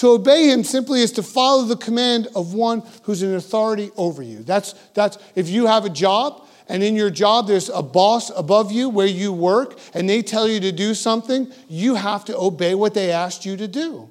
To 0.00 0.12
obey 0.12 0.50
him 0.50 0.64
simply 0.64 1.02
is 1.02 1.12
to 1.12 1.22
follow 1.22 1.64
the 1.64 1.76
command 1.76 2.28
of 2.34 2.54
one 2.54 2.82
who's 3.02 3.22
in 3.22 3.34
authority 3.34 3.90
over 3.98 4.22
you. 4.22 4.38
That's, 4.38 4.72
that's 4.94 5.18
if 5.34 5.50
you 5.50 5.66
have 5.66 5.84
a 5.84 5.90
job 5.90 6.48
and 6.70 6.82
in 6.82 6.96
your 6.96 7.10
job 7.10 7.46
there's 7.46 7.68
a 7.68 7.82
boss 7.82 8.30
above 8.34 8.72
you 8.72 8.88
where 8.88 9.06
you 9.06 9.30
work 9.30 9.78
and 9.92 10.08
they 10.08 10.22
tell 10.22 10.48
you 10.48 10.58
to 10.60 10.72
do 10.72 10.94
something, 10.94 11.52
you 11.68 11.96
have 11.96 12.24
to 12.24 12.38
obey 12.38 12.74
what 12.74 12.94
they 12.94 13.12
asked 13.12 13.44
you 13.44 13.58
to 13.58 13.68
do. 13.68 14.08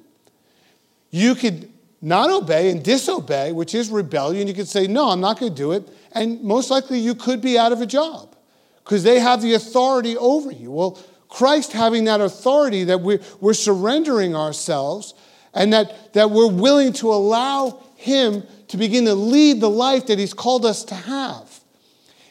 You 1.10 1.34
could 1.34 1.68
not 2.00 2.30
obey 2.30 2.70
and 2.70 2.84
disobey, 2.84 3.50
which 3.50 3.74
is 3.74 3.90
rebellion. 3.90 4.46
You 4.46 4.54
could 4.54 4.68
say, 4.68 4.86
No, 4.86 5.08
I'm 5.08 5.20
not 5.20 5.40
going 5.40 5.52
to 5.52 5.56
do 5.60 5.72
it. 5.72 5.88
And 6.12 6.40
most 6.44 6.70
likely 6.70 7.00
you 7.00 7.16
could 7.16 7.40
be 7.40 7.58
out 7.58 7.72
of 7.72 7.80
a 7.80 7.86
job 7.86 8.36
because 8.84 9.02
they 9.02 9.18
have 9.18 9.42
the 9.42 9.54
authority 9.54 10.16
over 10.16 10.52
you. 10.52 10.70
Well, 10.70 11.00
Christ 11.28 11.72
having 11.72 12.04
that 12.04 12.20
authority 12.20 12.84
that 12.84 13.00
we're, 13.00 13.20
we're 13.40 13.54
surrendering 13.54 14.36
ourselves 14.36 15.14
and 15.54 15.72
that, 15.72 16.12
that 16.14 16.30
we're 16.30 16.50
willing 16.50 16.92
to 16.94 17.12
allow 17.12 17.82
Him 17.96 18.44
to 18.68 18.76
begin 18.76 19.04
to 19.06 19.14
lead 19.14 19.60
the 19.60 19.70
life 19.70 20.06
that 20.06 20.18
He's 20.18 20.34
called 20.34 20.64
us 20.64 20.84
to 20.84 20.94
have. 20.94 21.60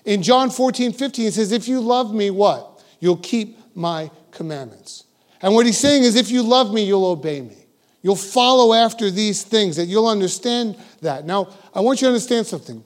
In 0.06 0.24
John 0.24 0.50
14, 0.50 0.94
15, 0.94 1.28
it 1.28 1.34
says, 1.34 1.52
If 1.52 1.68
you 1.68 1.82
love 1.82 2.14
me, 2.14 2.30
what? 2.30 2.84
You'll 3.00 3.18
keep 3.18 3.58
my 3.76 4.10
commandments. 4.32 5.06
And 5.42 5.54
what 5.54 5.66
He's 5.66 5.78
saying 5.78 6.04
is, 6.04 6.16
if 6.16 6.32
you 6.32 6.44
love 6.44 6.74
me, 6.74 6.84
you'll 6.84 7.06
obey 7.06 7.42
me. 7.42 7.56
You'll 8.02 8.16
follow 8.16 8.74
after 8.74 9.12
these 9.12 9.44
things, 9.44 9.76
that 9.76 9.86
you'll 9.86 10.08
understand 10.08 10.78
that. 11.02 11.26
Now, 11.26 11.50
I 11.74 11.82
want 11.82 12.02
you 12.02 12.06
to 12.06 12.14
understand 12.14 12.48
something. 12.48 12.84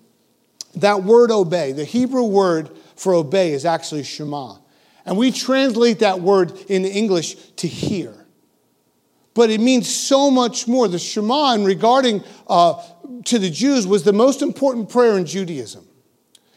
That 0.75 1.03
word 1.03 1.29
obey, 1.29 1.71
the 1.71 1.85
Hebrew 1.85 2.23
word 2.23 2.71
for 2.95 3.13
obey 3.13 3.51
is 3.51 3.63
actually 3.65 4.03
Shema. 4.03 4.55
And 5.05 5.17
we 5.17 5.31
translate 5.31 5.99
that 5.99 6.19
word 6.21 6.53
in 6.67 6.85
English 6.85 7.35
to 7.57 7.67
hear. 7.67 8.22
But 9.33 9.49
it 9.49 9.59
means 9.59 9.93
so 9.93 10.29
much 10.29 10.67
more. 10.67 10.87
The 10.87 10.99
Shema, 10.99 11.55
in 11.55 11.65
regarding 11.65 12.23
uh, 12.47 12.81
to 13.25 13.39
the 13.39 13.49
Jews, 13.49 13.87
was 13.87 14.03
the 14.03 14.13
most 14.13 14.41
important 14.41 14.89
prayer 14.89 15.17
in 15.17 15.25
Judaism. 15.25 15.87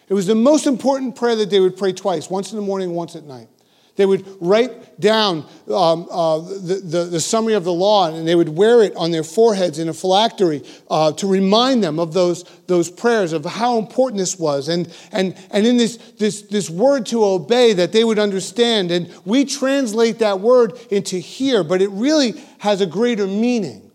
It 0.09 0.15
was 0.15 0.27
the 0.27 0.35
most 0.35 0.67
important 0.67 1.17
prayer 1.17 1.37
that 1.37 1.51
they 1.51 1.59
would 1.59 1.77
pray 1.77 1.93
twice, 1.93 2.31
once 2.31 2.53
in 2.53 2.57
the 2.57 2.65
morning, 2.65 2.91
once 2.91 3.17
at 3.17 3.25
night. 3.25 3.49
They 3.97 4.07
would 4.07 4.27
write 4.41 5.01
down 5.01 5.47
um, 5.69 6.07
uh, 6.11 6.39
the, 6.39 6.81
the, 6.85 7.05
the, 7.05 7.21
summary 7.21 7.55
of 7.55 7.65
the 7.65 7.73
law 7.73 8.09
and 8.09 8.27
they 8.27 8.35
would 8.35 8.49
wear 8.49 8.83
it 8.83 8.95
on 8.95 9.11
their 9.11 9.25
foreheads 9.25 9.79
in 9.79 9.89
a 9.89 9.95
phylactery 9.95 10.63
uh, 10.91 11.13
to 11.13 11.27
remind 11.27 11.83
them 11.83 11.99
of 11.99 12.13
those, 12.13 12.45
those 12.67 12.91
prayers, 12.91 13.33
of 13.33 13.45
how 13.45 13.79
important 13.79 14.19
this 14.19 14.39
was. 14.39 14.69
And, 14.69 14.95
and, 15.13 15.37
and 15.51 15.67
in 15.67 15.77
this, 15.77 15.97
this, 16.19 16.43
this 16.43 16.71
word 16.71 17.07
to 17.07 17.25
obey 17.25 17.73
that 17.75 17.93
they 17.93 18.05
would 18.05 18.19
understand. 18.19 18.91
And 18.91 19.13
we 19.25 19.45
translate 19.45 20.19
that 20.21 20.41
word 20.41 20.79
into 20.91 21.17
hear, 21.19 21.65
but 21.65 21.83
it 21.83 21.91
really 21.91 22.35
has 22.59 22.81
a 22.81 22.87
greater 22.87 23.27
meaning. 23.27 23.91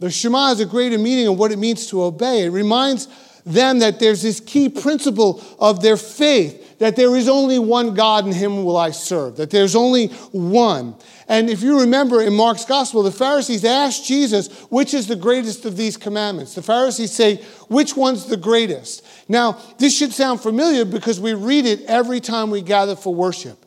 The 0.00 0.10
Shema 0.10 0.48
has 0.48 0.60
a 0.60 0.66
greater 0.66 0.98
meaning 0.98 1.26
of 1.26 1.38
what 1.38 1.52
it 1.52 1.58
means 1.58 1.88
to 1.88 2.02
obey. 2.02 2.44
It 2.44 2.50
reminds 2.50 3.08
them 3.44 3.78
that 3.80 3.98
there's 3.98 4.22
this 4.22 4.40
key 4.40 4.68
principle 4.68 5.42
of 5.58 5.82
their 5.82 5.96
faith 5.96 6.67
that 6.78 6.96
there 6.96 7.14
is 7.16 7.28
only 7.28 7.58
one 7.58 7.94
God 7.94 8.24
and 8.24 8.34
him 8.34 8.64
will 8.64 8.76
I 8.76 8.90
serve, 8.90 9.36
that 9.36 9.50
there's 9.50 9.74
only 9.74 10.08
one. 10.32 10.94
And 11.26 11.50
if 11.50 11.62
you 11.62 11.80
remember 11.80 12.22
in 12.22 12.34
Mark's 12.34 12.64
gospel, 12.64 13.02
the 13.02 13.10
Pharisees 13.10 13.64
asked 13.64 14.06
Jesus, 14.06 14.48
which 14.70 14.94
is 14.94 15.06
the 15.06 15.16
greatest 15.16 15.64
of 15.64 15.76
these 15.76 15.96
commandments? 15.96 16.54
The 16.54 16.62
Pharisees 16.62 17.12
say, 17.12 17.36
which 17.68 17.96
one's 17.96 18.26
the 18.26 18.36
greatest? 18.36 19.04
Now, 19.28 19.60
this 19.78 19.96
should 19.96 20.12
sound 20.12 20.40
familiar 20.40 20.84
because 20.84 21.20
we 21.20 21.34
read 21.34 21.66
it 21.66 21.82
every 21.82 22.20
time 22.20 22.50
we 22.50 22.62
gather 22.62 22.96
for 22.96 23.14
worship 23.14 23.66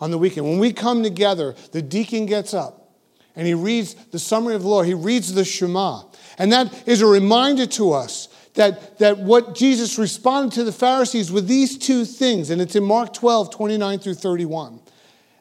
on 0.00 0.10
the 0.10 0.18
weekend. 0.18 0.46
When 0.46 0.58
we 0.58 0.72
come 0.72 1.02
together, 1.02 1.54
the 1.72 1.82
deacon 1.82 2.26
gets 2.26 2.54
up 2.54 2.92
and 3.36 3.46
he 3.46 3.54
reads 3.54 3.94
the 3.94 4.18
summary 4.18 4.54
of 4.54 4.62
the 4.62 4.68
law, 4.68 4.82
he 4.82 4.94
reads 4.94 5.34
the 5.34 5.44
Shema. 5.44 6.02
And 6.38 6.52
that 6.52 6.88
is 6.88 7.02
a 7.02 7.06
reminder 7.06 7.66
to 7.66 7.92
us 7.92 8.28
that, 8.54 8.98
that 8.98 9.18
what 9.18 9.54
Jesus 9.54 9.98
responded 9.98 10.54
to 10.54 10.64
the 10.64 10.72
Pharisees 10.72 11.30
with 11.30 11.46
these 11.46 11.78
two 11.78 12.04
things, 12.04 12.50
and 12.50 12.60
it's 12.60 12.76
in 12.76 12.84
Mark 12.84 13.12
12, 13.12 13.50
29 13.50 13.98
through 13.98 14.14
31. 14.14 14.80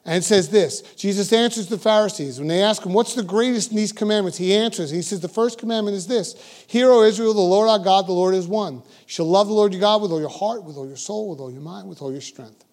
And 0.06 0.16
it 0.16 0.24
says 0.24 0.50
this 0.50 0.82
Jesus 0.96 1.34
answers 1.34 1.68
the 1.68 1.78
Pharisees. 1.78 2.40
When 2.40 2.48
they 2.48 2.64
ask 2.64 2.86
him, 2.86 2.94
What's 2.94 3.14
the 3.14 3.24
greatest 3.24 3.72
in 3.72 3.78
these 3.78 3.92
commandments? 3.92 4.38
He 4.38 4.56
answers. 4.56 4.90
He 4.90 5.02
says, 5.02 5.20
The 5.20 5.28
first 5.28 5.60
commandment 5.60 5.98
is 5.98 6.08
this 6.08 6.36
Hear, 6.68 6.90
O 6.90 7.04
Israel, 7.04 7.34
the 7.34 7.42
Lord 7.42 7.68
our 7.68 7.80
God, 7.80 8.08
the 8.08 8.14
Lord 8.14 8.34
is 8.34 8.48
one. 8.48 8.76
You 8.76 8.82
shall 9.08 9.30
love 9.30 9.48
the 9.48 9.54
Lord 9.54 9.74
your 9.74 9.82
God 9.82 10.02
with 10.02 10.12
all 10.12 10.22
your 10.22 10.30
heart, 10.30 10.64
with 10.64 10.78
all 10.78 10.88
your 10.88 10.96
soul, 10.96 11.30
with 11.30 11.40
all 11.40 11.52
your 11.52 11.62
mind, 11.62 11.90
with 11.90 12.02
all 12.02 12.12
your 12.12 12.22
strength. 12.22 12.64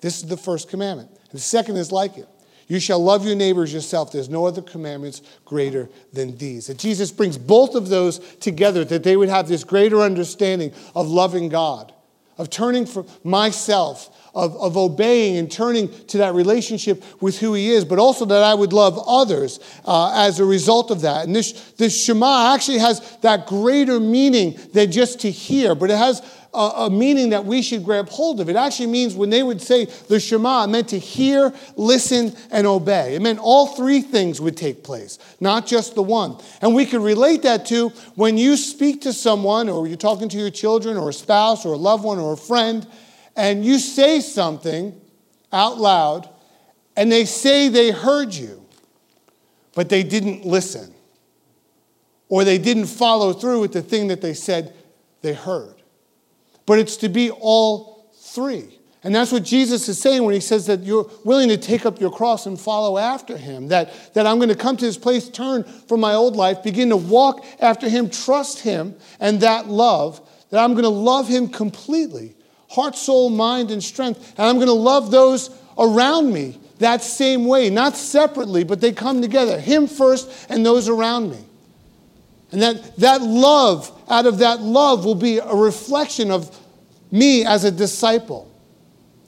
This 0.00 0.22
is 0.22 0.28
the 0.28 0.36
first 0.36 0.68
commandment. 0.68 1.10
And 1.10 1.32
the 1.32 1.38
second 1.38 1.76
is 1.76 1.92
like 1.92 2.18
it 2.18 2.28
you 2.68 2.80
shall 2.80 2.98
love 2.98 3.24
your 3.24 3.36
neighbors 3.36 3.72
yourself. 3.72 4.10
There's 4.10 4.28
no 4.28 4.46
other 4.46 4.62
commandments 4.62 5.22
greater 5.44 5.88
than 6.12 6.36
these. 6.36 6.66
That 6.66 6.78
Jesus 6.78 7.12
brings 7.12 7.38
both 7.38 7.74
of 7.74 7.88
those 7.88 8.18
together, 8.36 8.84
that 8.86 9.04
they 9.04 9.16
would 9.16 9.28
have 9.28 9.46
this 9.46 9.62
greater 9.62 10.00
understanding 10.00 10.72
of 10.94 11.06
loving 11.06 11.48
God, 11.48 11.92
of 12.38 12.50
turning 12.50 12.84
from 12.84 13.06
myself, 13.22 14.10
of, 14.34 14.56
of 14.56 14.76
obeying 14.76 15.36
and 15.38 15.50
turning 15.50 15.88
to 16.08 16.18
that 16.18 16.34
relationship 16.34 17.02
with 17.22 17.38
who 17.38 17.54
He 17.54 17.70
is, 17.70 17.84
but 17.84 17.98
also 18.00 18.24
that 18.26 18.42
I 18.42 18.52
would 18.52 18.72
love 18.72 18.98
others 19.06 19.60
uh, 19.84 20.12
as 20.26 20.40
a 20.40 20.44
result 20.44 20.90
of 20.90 21.02
that. 21.02 21.24
And 21.24 21.34
this, 21.34 21.52
this 21.72 22.04
Shema 22.04 22.52
actually 22.54 22.78
has 22.78 23.16
that 23.18 23.46
greater 23.46 24.00
meaning 24.00 24.58
than 24.72 24.90
just 24.90 25.20
to 25.20 25.30
hear, 25.30 25.74
but 25.74 25.90
it 25.90 25.96
has 25.96 26.20
a, 26.56 26.86
a, 26.86 26.90
meaning 26.90 27.30
that 27.30 27.44
we 27.44 27.60
should 27.60 27.84
grab 27.84 28.08
hold 28.08 28.40
of. 28.40 28.48
It 28.48 28.56
actually 28.56 28.86
means 28.86 29.14
when 29.14 29.28
they 29.28 29.42
would 29.42 29.60
say 29.60 29.84
the 29.84 30.18
Shema, 30.18 30.64
it 30.64 30.68
meant 30.68 30.88
to 30.88 30.98
hear, 30.98 31.52
listen, 31.76 32.34
and 32.50 32.66
obey. 32.66 33.14
It 33.14 33.22
meant 33.22 33.38
all 33.38 33.66
three 33.68 34.00
things 34.00 34.40
would 34.40 34.56
take 34.56 34.82
place, 34.82 35.18
not 35.38 35.66
just 35.66 35.94
the 35.94 36.02
one. 36.02 36.38
And 36.62 36.74
we 36.74 36.86
could 36.86 37.02
relate 37.02 37.42
that 37.42 37.66
to 37.66 37.90
when 38.14 38.38
you 38.38 38.56
speak 38.56 39.02
to 39.02 39.12
someone, 39.12 39.68
or 39.68 39.86
you're 39.86 39.98
talking 39.98 40.30
to 40.30 40.38
your 40.38 40.50
children, 40.50 40.96
or 40.96 41.10
a 41.10 41.12
spouse, 41.12 41.66
or 41.66 41.74
a 41.74 41.78
loved 41.78 42.02
one, 42.02 42.18
or 42.18 42.32
a 42.32 42.38
friend, 42.38 42.86
and 43.36 43.62
you 43.62 43.78
say 43.78 44.20
something 44.20 44.98
out 45.52 45.76
loud, 45.76 46.28
and 46.96 47.12
they 47.12 47.26
say 47.26 47.68
they 47.68 47.90
heard 47.90 48.32
you, 48.32 48.64
but 49.74 49.90
they 49.90 50.02
didn't 50.02 50.46
listen, 50.46 50.94
or 52.30 52.44
they 52.44 52.56
didn't 52.56 52.86
follow 52.86 53.34
through 53.34 53.60
with 53.60 53.74
the 53.74 53.82
thing 53.82 54.08
that 54.08 54.22
they 54.22 54.32
said 54.32 54.74
they 55.20 55.34
heard 55.34 55.75
but 56.66 56.78
it's 56.78 56.96
to 56.98 57.08
be 57.08 57.30
all 57.30 58.12
three. 58.18 58.78
And 59.02 59.14
that's 59.14 59.30
what 59.30 59.44
Jesus 59.44 59.88
is 59.88 60.00
saying 60.00 60.24
when 60.24 60.34
he 60.34 60.40
says 60.40 60.66
that 60.66 60.82
you're 60.82 61.08
willing 61.24 61.48
to 61.48 61.56
take 61.56 61.86
up 61.86 62.00
your 62.00 62.10
cross 62.10 62.46
and 62.46 62.58
follow 62.58 62.98
after 62.98 63.36
him. 63.36 63.68
That, 63.68 63.92
that 64.14 64.26
I'm 64.26 64.38
going 64.38 64.48
to 64.48 64.56
come 64.56 64.76
to 64.76 64.84
this 64.84 64.98
place, 64.98 65.28
turn 65.28 65.62
from 65.62 66.00
my 66.00 66.14
old 66.14 66.34
life, 66.34 66.64
begin 66.64 66.88
to 66.88 66.96
walk 66.96 67.44
after 67.60 67.88
him, 67.88 68.10
trust 68.10 68.60
him, 68.60 68.96
and 69.20 69.40
that 69.40 69.68
love, 69.68 70.20
that 70.50 70.62
I'm 70.62 70.72
going 70.72 70.82
to 70.82 70.88
love 70.88 71.28
him 71.28 71.48
completely 71.48 72.36
heart, 72.68 72.96
soul, 72.96 73.30
mind, 73.30 73.70
and 73.70 73.82
strength. 73.82 74.34
And 74.36 74.46
I'm 74.46 74.56
going 74.56 74.66
to 74.66 74.72
love 74.72 75.10
those 75.10 75.50
around 75.78 76.32
me 76.32 76.58
that 76.78 77.02
same 77.02 77.46
way, 77.46 77.70
not 77.70 77.96
separately, 77.96 78.64
but 78.64 78.80
they 78.80 78.92
come 78.92 79.22
together. 79.22 79.58
Him 79.58 79.86
first 79.86 80.46
and 80.50 80.64
those 80.64 80.88
around 80.88 81.30
me. 81.30 81.38
And 82.52 82.62
that, 82.62 82.96
that 82.96 83.22
love, 83.22 83.90
out 84.08 84.26
of 84.26 84.38
that 84.38 84.60
love, 84.60 85.04
will 85.04 85.14
be 85.14 85.38
a 85.38 85.54
reflection 85.54 86.30
of 86.30 86.56
me 87.10 87.44
as 87.44 87.64
a 87.64 87.70
disciple. 87.70 88.50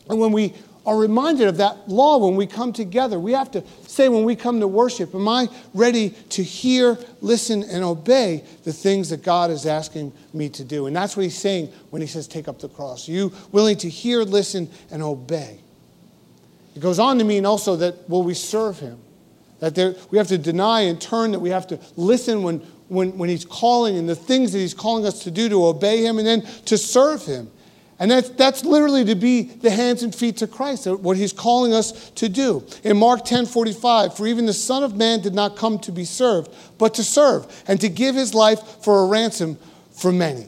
And 0.08 0.18
when 0.18 0.32
we 0.32 0.54
are 0.86 0.96
reminded 0.96 1.48
of 1.48 1.58
that 1.58 1.88
law 1.88 2.16
when 2.16 2.34
we 2.34 2.46
come 2.46 2.72
together, 2.72 3.20
we 3.20 3.32
have 3.32 3.50
to 3.50 3.62
say 3.86 4.08
when 4.08 4.24
we 4.24 4.34
come 4.34 4.60
to 4.60 4.66
worship, 4.66 5.14
Am 5.14 5.28
I 5.28 5.48
ready 5.74 6.10
to 6.30 6.42
hear, 6.42 6.96
listen, 7.20 7.62
and 7.64 7.84
obey 7.84 8.42
the 8.64 8.72
things 8.72 9.10
that 9.10 9.22
God 9.22 9.50
is 9.50 9.66
asking 9.66 10.12
me 10.32 10.48
to 10.50 10.64
do? 10.64 10.86
And 10.86 10.96
that's 10.96 11.14
what 11.14 11.24
he's 11.24 11.36
saying 11.36 11.70
when 11.90 12.00
he 12.00 12.08
says, 12.08 12.26
Take 12.26 12.48
up 12.48 12.58
the 12.58 12.70
cross. 12.70 13.06
Are 13.08 13.12
you 13.12 13.32
willing 13.52 13.76
to 13.78 13.88
hear, 13.90 14.22
listen, 14.22 14.70
and 14.90 15.02
obey? 15.02 15.60
It 16.74 16.80
goes 16.80 16.98
on 16.98 17.18
to 17.18 17.24
mean 17.24 17.44
also 17.44 17.76
that 17.76 18.08
will 18.08 18.22
we 18.22 18.32
serve 18.32 18.78
him? 18.78 18.98
That 19.58 19.74
there, 19.74 19.94
we 20.10 20.16
have 20.16 20.28
to 20.28 20.38
deny 20.38 20.82
and 20.82 20.98
turn, 20.98 21.32
that 21.32 21.40
we 21.40 21.50
have 21.50 21.66
to 21.66 21.80
listen 21.96 22.42
when, 22.42 22.66
when, 22.88 23.16
when 23.18 23.28
He's 23.28 23.44
calling 23.44 23.96
and 23.96 24.08
the 24.08 24.16
things 24.16 24.52
that 24.52 24.58
He's 24.58 24.74
calling 24.74 25.06
us 25.06 25.20
to 25.24 25.30
do 25.30 25.48
to 25.48 25.66
obey 25.66 26.04
Him 26.04 26.18
and 26.18 26.26
then 26.26 26.42
to 26.66 26.78
serve 26.78 27.24
Him. 27.24 27.50
And 28.00 28.10
that's, 28.10 28.28
that's 28.30 28.64
literally 28.64 29.04
to 29.06 29.16
be 29.16 29.42
the 29.42 29.70
hands 29.70 30.04
and 30.04 30.14
feet 30.14 30.36
to 30.38 30.46
Christ, 30.46 30.86
uh, 30.86 30.96
what 30.96 31.16
He's 31.16 31.32
calling 31.32 31.72
us 31.72 32.10
to 32.10 32.28
do. 32.28 32.64
In 32.84 32.96
Mark 32.96 33.24
10 33.24 33.46
45, 33.46 34.16
for 34.16 34.26
even 34.26 34.46
the 34.46 34.52
Son 34.52 34.84
of 34.84 34.96
Man 34.96 35.20
did 35.20 35.34
not 35.34 35.56
come 35.56 35.78
to 35.80 35.92
be 35.92 36.04
served, 36.04 36.54
but 36.78 36.94
to 36.94 37.04
serve 37.04 37.64
and 37.66 37.80
to 37.80 37.88
give 37.88 38.14
His 38.14 38.34
life 38.34 38.60
for 38.82 39.02
a 39.02 39.06
ransom 39.06 39.58
for 39.90 40.12
many. 40.12 40.46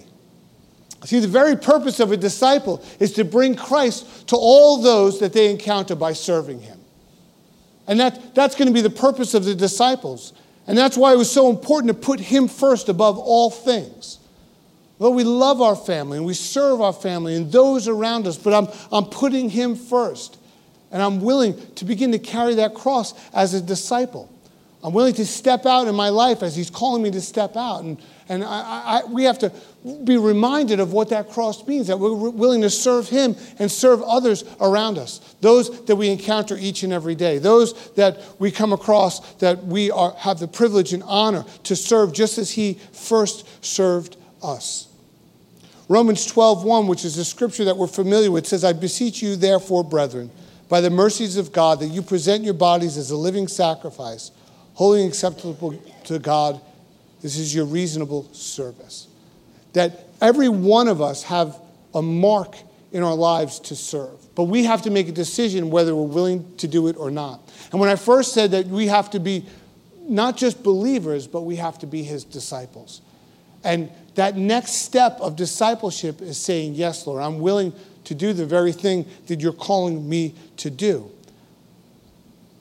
See, 1.05 1.19
the 1.19 1.29
very 1.29 1.57
purpose 1.57 1.99
of 1.99 2.13
a 2.13 2.17
disciple 2.17 2.85
is 2.99 3.13
to 3.15 3.25
bring 3.25 3.55
Christ 3.57 4.29
to 4.29 4.37
all 4.37 4.83
those 4.83 5.19
that 5.21 5.33
they 5.33 5.51
encounter 5.51 5.95
by 5.95 6.13
serving 6.13 6.61
Him. 6.61 6.79
And 7.87 7.99
that, 7.99 8.35
that's 8.35 8.55
going 8.55 8.69
to 8.69 8.75
be 8.75 8.83
the 8.83 8.91
purpose 8.91 9.35
of 9.35 9.45
the 9.45 9.55
disciples. 9.55 10.35
And 10.71 10.79
that's 10.79 10.97
why 10.97 11.13
it 11.13 11.17
was 11.17 11.29
so 11.29 11.51
important 11.51 11.89
to 11.89 11.99
put 11.99 12.21
Him 12.21 12.47
first 12.47 12.89
above 12.89 13.19
all 13.19 13.51
things. 13.51 14.21
Well, 15.01 15.13
we 15.13 15.25
love 15.25 15.61
our 15.61 15.75
family 15.75 16.17
and 16.17 16.25
we 16.25 16.33
serve 16.33 16.81
our 16.81 16.93
family 16.93 17.35
and 17.35 17.51
those 17.51 17.89
around 17.89 18.29
us, 18.29 18.39
but 18.39 18.55
I'm, 18.55 18.69
I'm 18.93 19.07
putting 19.07 19.51
Him 19.51 19.75
first. 19.75 20.39
And 20.93 21.03
I'm 21.03 21.23
willing 21.23 21.57
to 21.75 21.85
begin 21.85 22.13
to 22.13 22.21
carry 22.21 22.55
that 22.55 22.75
cross 22.75 23.15
as 23.35 23.53
a 23.53 23.61
disciple. 23.61 24.33
I'm 24.83 24.95
willing 24.95 25.15
to 25.15 25.27
step 25.27 25.67
out 25.67 25.89
in 25.89 25.95
my 25.95 26.09
life 26.09 26.43
as 26.43 26.57
He's 26.57 26.71
calling 26.71 27.03
me 27.03 27.11
to 27.11 27.21
step 27.21 27.55
out. 27.55 27.83
And, 27.83 28.01
and 28.31 28.43
I, 28.43 29.03
I, 29.03 29.05
we 29.05 29.25
have 29.25 29.39
to 29.41 29.53
be 30.05 30.17
reminded 30.17 30.81
of 30.81 30.93
what 30.93 31.11
that 31.11 31.29
cross 31.29 31.67
means 31.67 31.89
that 31.89 31.99
we're 31.99 32.31
willing 32.31 32.63
to 32.63 32.71
serve 32.71 33.09
Him 33.09 33.37
and 33.59 33.71
serve 33.71 34.01
others 34.03 34.45
around 34.59 34.97
us, 34.97 35.19
those 35.43 35.85
that 35.85 35.97
we 35.97 36.09
encounter 36.09 36.57
each 36.59 36.83
and 36.83 36.95
every 36.95 37.15
day, 37.15 37.37
those 37.37 37.91
that 37.93 38.23
we 38.39 38.51
come 38.51 38.73
across 38.73 39.35
that 39.35 39.65
we 39.65 39.91
are, 39.91 40.13
have 40.13 40.39
the 40.39 40.49
privilege 40.49 40.95
and 40.95 41.03
honor 41.03 41.45
to 41.65 41.77
serve 41.77 42.15
just 42.15 42.39
as 42.39 42.51
He 42.51 42.75
first 42.93 43.65
served 43.65 44.17
us. 44.43 44.89
Romans 45.89 46.27
12:1, 46.33 46.87
which 46.87 47.05
is 47.05 47.19
a 47.19 47.25
scripture 47.25 47.65
that 47.65 47.77
we're 47.77 47.87
familiar 47.89 48.31
with, 48.31 48.47
says, 48.47 48.65
I 48.65 48.73
beseech 48.73 49.21
you, 49.21 49.37
therefore, 49.37 49.85
brethren, 49.85 50.31
by 50.71 50.81
the 50.81 50.89
mercies 50.89 51.37
of 51.37 51.53
God, 51.53 51.81
that 51.81 51.89
you 51.89 52.01
present 52.01 52.45
your 52.45 52.55
bodies 52.55 52.97
as 52.97 53.11
a 53.11 53.17
living 53.17 53.49
sacrifice, 53.49 54.31
holy 54.81 55.03
and 55.03 55.11
acceptable 55.11 55.75
to 56.05 56.19
God. 56.19 56.59
This 57.21 57.37
is 57.37 57.55
your 57.55 57.67
reasonable 57.67 58.27
service 58.33 59.09
that 59.75 60.07
every 60.23 60.49
one 60.49 60.89
of 60.89 61.03
us 61.03 61.23
have 61.25 61.55
a 61.93 62.01
mark 62.01 62.57
in 62.91 63.03
our 63.03 63.15
lives 63.15 63.61
to 63.61 63.77
serve. 63.77 64.35
But 64.35 64.45
we 64.45 64.65
have 64.65 64.81
to 64.85 64.91
make 64.91 65.07
a 65.07 65.13
decision 65.13 65.69
whether 65.69 65.95
we're 65.95 66.05
willing 66.05 66.57
to 66.57 66.67
do 66.67 66.89
it 66.89 66.97
or 66.97 67.11
not. 67.11 67.47
And 67.73 67.79
when 67.79 67.91
I 67.91 67.97
first 67.97 68.33
said 68.33 68.53
that 68.53 68.69
we 68.69 68.87
have 68.87 69.11
to 69.11 69.21
be 69.21 69.45
not 70.09 70.39
just 70.39 70.63
believers, 70.63 71.27
but 71.27 71.43
we 71.43 71.57
have 71.57 71.79
to 71.81 71.87
be 71.87 72.03
his 72.03 72.25
disciples. 72.25 73.03
And 73.63 73.91
that 74.15 74.39
next 74.39 74.77
step 74.77 75.19
of 75.21 75.37
discipleship 75.37 76.23
is 76.23 76.39
saying, 76.39 76.73
Yes, 76.73 77.07
Lord, 77.07 77.23
I'm 77.23 77.41
willing 77.41 77.75
to 78.05 78.15
do 78.15 78.33
the 78.33 78.47
very 78.47 78.73
thing 78.73 79.05
that 79.27 79.41
you're 79.41 79.53
calling 79.53 80.09
me 80.09 80.35
to 80.57 80.71
do. 80.71 81.11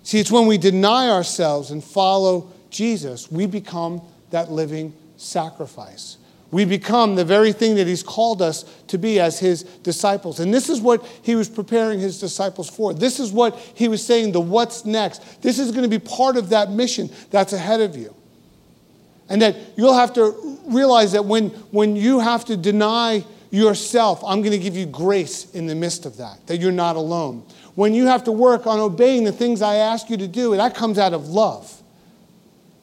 See, 0.09 0.17
it's 0.17 0.31
when 0.31 0.47
we 0.47 0.57
deny 0.57 1.07
ourselves 1.07 1.69
and 1.69 1.83
follow 1.83 2.51
Jesus, 2.71 3.31
we 3.31 3.45
become 3.45 4.01
that 4.31 4.51
living 4.51 4.91
sacrifice. 5.17 6.17
We 6.49 6.65
become 6.65 7.13
the 7.13 7.23
very 7.23 7.51
thing 7.51 7.75
that 7.75 7.85
he's 7.85 8.01
called 8.01 8.41
us 8.41 8.63
to 8.87 8.97
be 8.97 9.19
as 9.19 9.37
his 9.37 9.61
disciples. 9.83 10.39
And 10.39 10.51
this 10.51 10.67
is 10.67 10.81
what 10.81 11.05
he 11.21 11.35
was 11.35 11.47
preparing 11.47 11.99
his 11.99 12.19
disciples 12.19 12.71
for. 12.71 12.91
This 12.91 13.19
is 13.19 13.31
what 13.31 13.55
he 13.75 13.87
was 13.87 14.03
saying 14.03 14.31
the 14.31 14.41
what's 14.41 14.83
next. 14.83 15.43
This 15.43 15.59
is 15.59 15.69
going 15.69 15.83
to 15.83 15.99
be 15.99 16.03
part 16.03 16.37
of 16.37 16.49
that 16.49 16.71
mission 16.71 17.11
that's 17.29 17.53
ahead 17.53 17.79
of 17.79 17.95
you. 17.95 18.15
And 19.29 19.43
that 19.43 19.57
you'll 19.77 19.93
have 19.93 20.13
to 20.13 20.57
realize 20.65 21.11
that 21.11 21.25
when, 21.25 21.49
when 21.69 21.95
you 21.95 22.17
have 22.17 22.45
to 22.45 22.57
deny 22.57 23.23
yourself, 23.51 24.23
I'm 24.23 24.41
going 24.41 24.53
to 24.53 24.57
give 24.57 24.75
you 24.75 24.87
grace 24.87 25.51
in 25.51 25.67
the 25.67 25.75
midst 25.75 26.07
of 26.07 26.17
that, 26.17 26.47
that 26.47 26.57
you're 26.57 26.71
not 26.71 26.95
alone. 26.95 27.43
When 27.79 27.93
you 27.93 28.07
have 28.07 28.25
to 28.25 28.33
work 28.33 28.67
on 28.67 28.77
obeying 28.81 29.23
the 29.23 29.31
things 29.31 29.61
I 29.61 29.75
ask 29.75 30.09
you 30.09 30.17
to 30.17 30.27
do, 30.27 30.53
that 30.57 30.75
comes 30.75 30.97
out 30.97 31.13
of 31.13 31.29
love. 31.29 31.81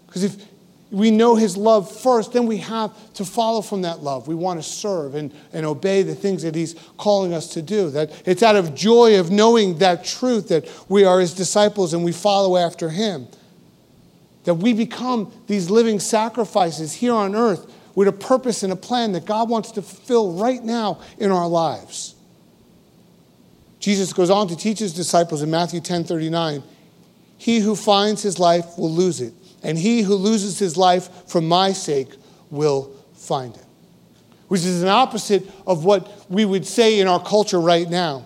Because 0.07 0.25
if, 0.25 0.43
we 0.91 1.11
know 1.11 1.35
his 1.35 1.55
love 1.55 1.95
first, 1.95 2.33
then 2.33 2.47
we 2.47 2.57
have 2.57 2.95
to 3.13 3.27
follow 3.27 3.61
from 3.61 3.83
that 3.83 4.03
love. 4.03 4.27
We 4.27 4.35
want 4.35 4.59
to 4.59 4.63
serve 4.67 5.15
and, 5.15 5.35
and 5.53 5.67
obey 5.67 6.01
the 6.01 6.15
things 6.15 6.45
that 6.45 6.55
he's 6.55 6.77
calling 6.97 7.35
us 7.35 7.53
to 7.53 7.61
do. 7.61 7.91
That 7.91 8.11
it's 8.27 8.43
out 8.43 8.57
of 8.57 8.75
joy 8.75 9.21
of 9.21 9.31
knowing 9.31 9.77
that 9.81 10.03
truth 10.03 10.49
that 10.49 10.67
we 10.89 11.05
are 11.05 11.21
his 11.21 11.35
disciples 11.35 11.93
and 11.93 12.03
we 12.03 12.13
follow 12.13 12.57
after 12.57 12.89
him. 12.89 13.29
That 14.45 14.55
we 14.55 14.73
become 14.73 15.31
these 15.47 15.69
living 15.69 16.01
sacrifices 16.01 16.95
here 16.95 17.13
on 17.13 17.35
earth 17.35 17.71
with 17.95 18.09
a 18.09 18.13
purpose 18.13 18.63
and 18.63 18.73
a 18.73 18.77
plan 18.77 19.13
that 19.13 19.27
God 19.27 19.51
wants 19.51 19.73
to 19.73 19.83
fulfill 19.83 20.33
right 20.33 20.65
now 20.65 21.03
in 21.19 21.31
our 21.31 21.47
lives. 21.47 22.16
Jesus 23.87 24.13
goes 24.13 24.31
on 24.31 24.49
to 24.49 24.57
teach 24.57 24.81
his 24.81 24.93
disciples 24.93 25.43
in 25.43 25.51
Matthew 25.53 25.79
10 25.79 26.03
39, 26.03 26.61
He 27.39 27.61
who 27.61 27.77
finds 27.77 28.21
his 28.21 28.41
life 28.41 28.77
will 28.77 28.91
lose 28.91 29.21
it 29.21 29.33
and 29.63 29.79
he 29.79 30.03
who 30.03 30.17
loses 30.17 30.59
his 30.59 30.77
life 30.77 31.09
for 31.29 31.41
my 31.41 31.71
sake 31.71 32.09
will 32.51 32.93
find 33.15 33.55
it. 33.55 33.65
Which 34.49 34.63
is 34.65 34.83
an 34.83 34.89
opposite 34.89 35.49
of 35.69 35.85
what 35.85 36.29
we 36.29 36.45
would 36.45 36.67
say 36.67 36.99
in 36.99 37.07
our 37.07 37.23
culture 37.23 37.61
right 37.61 37.89
now. 37.89 38.25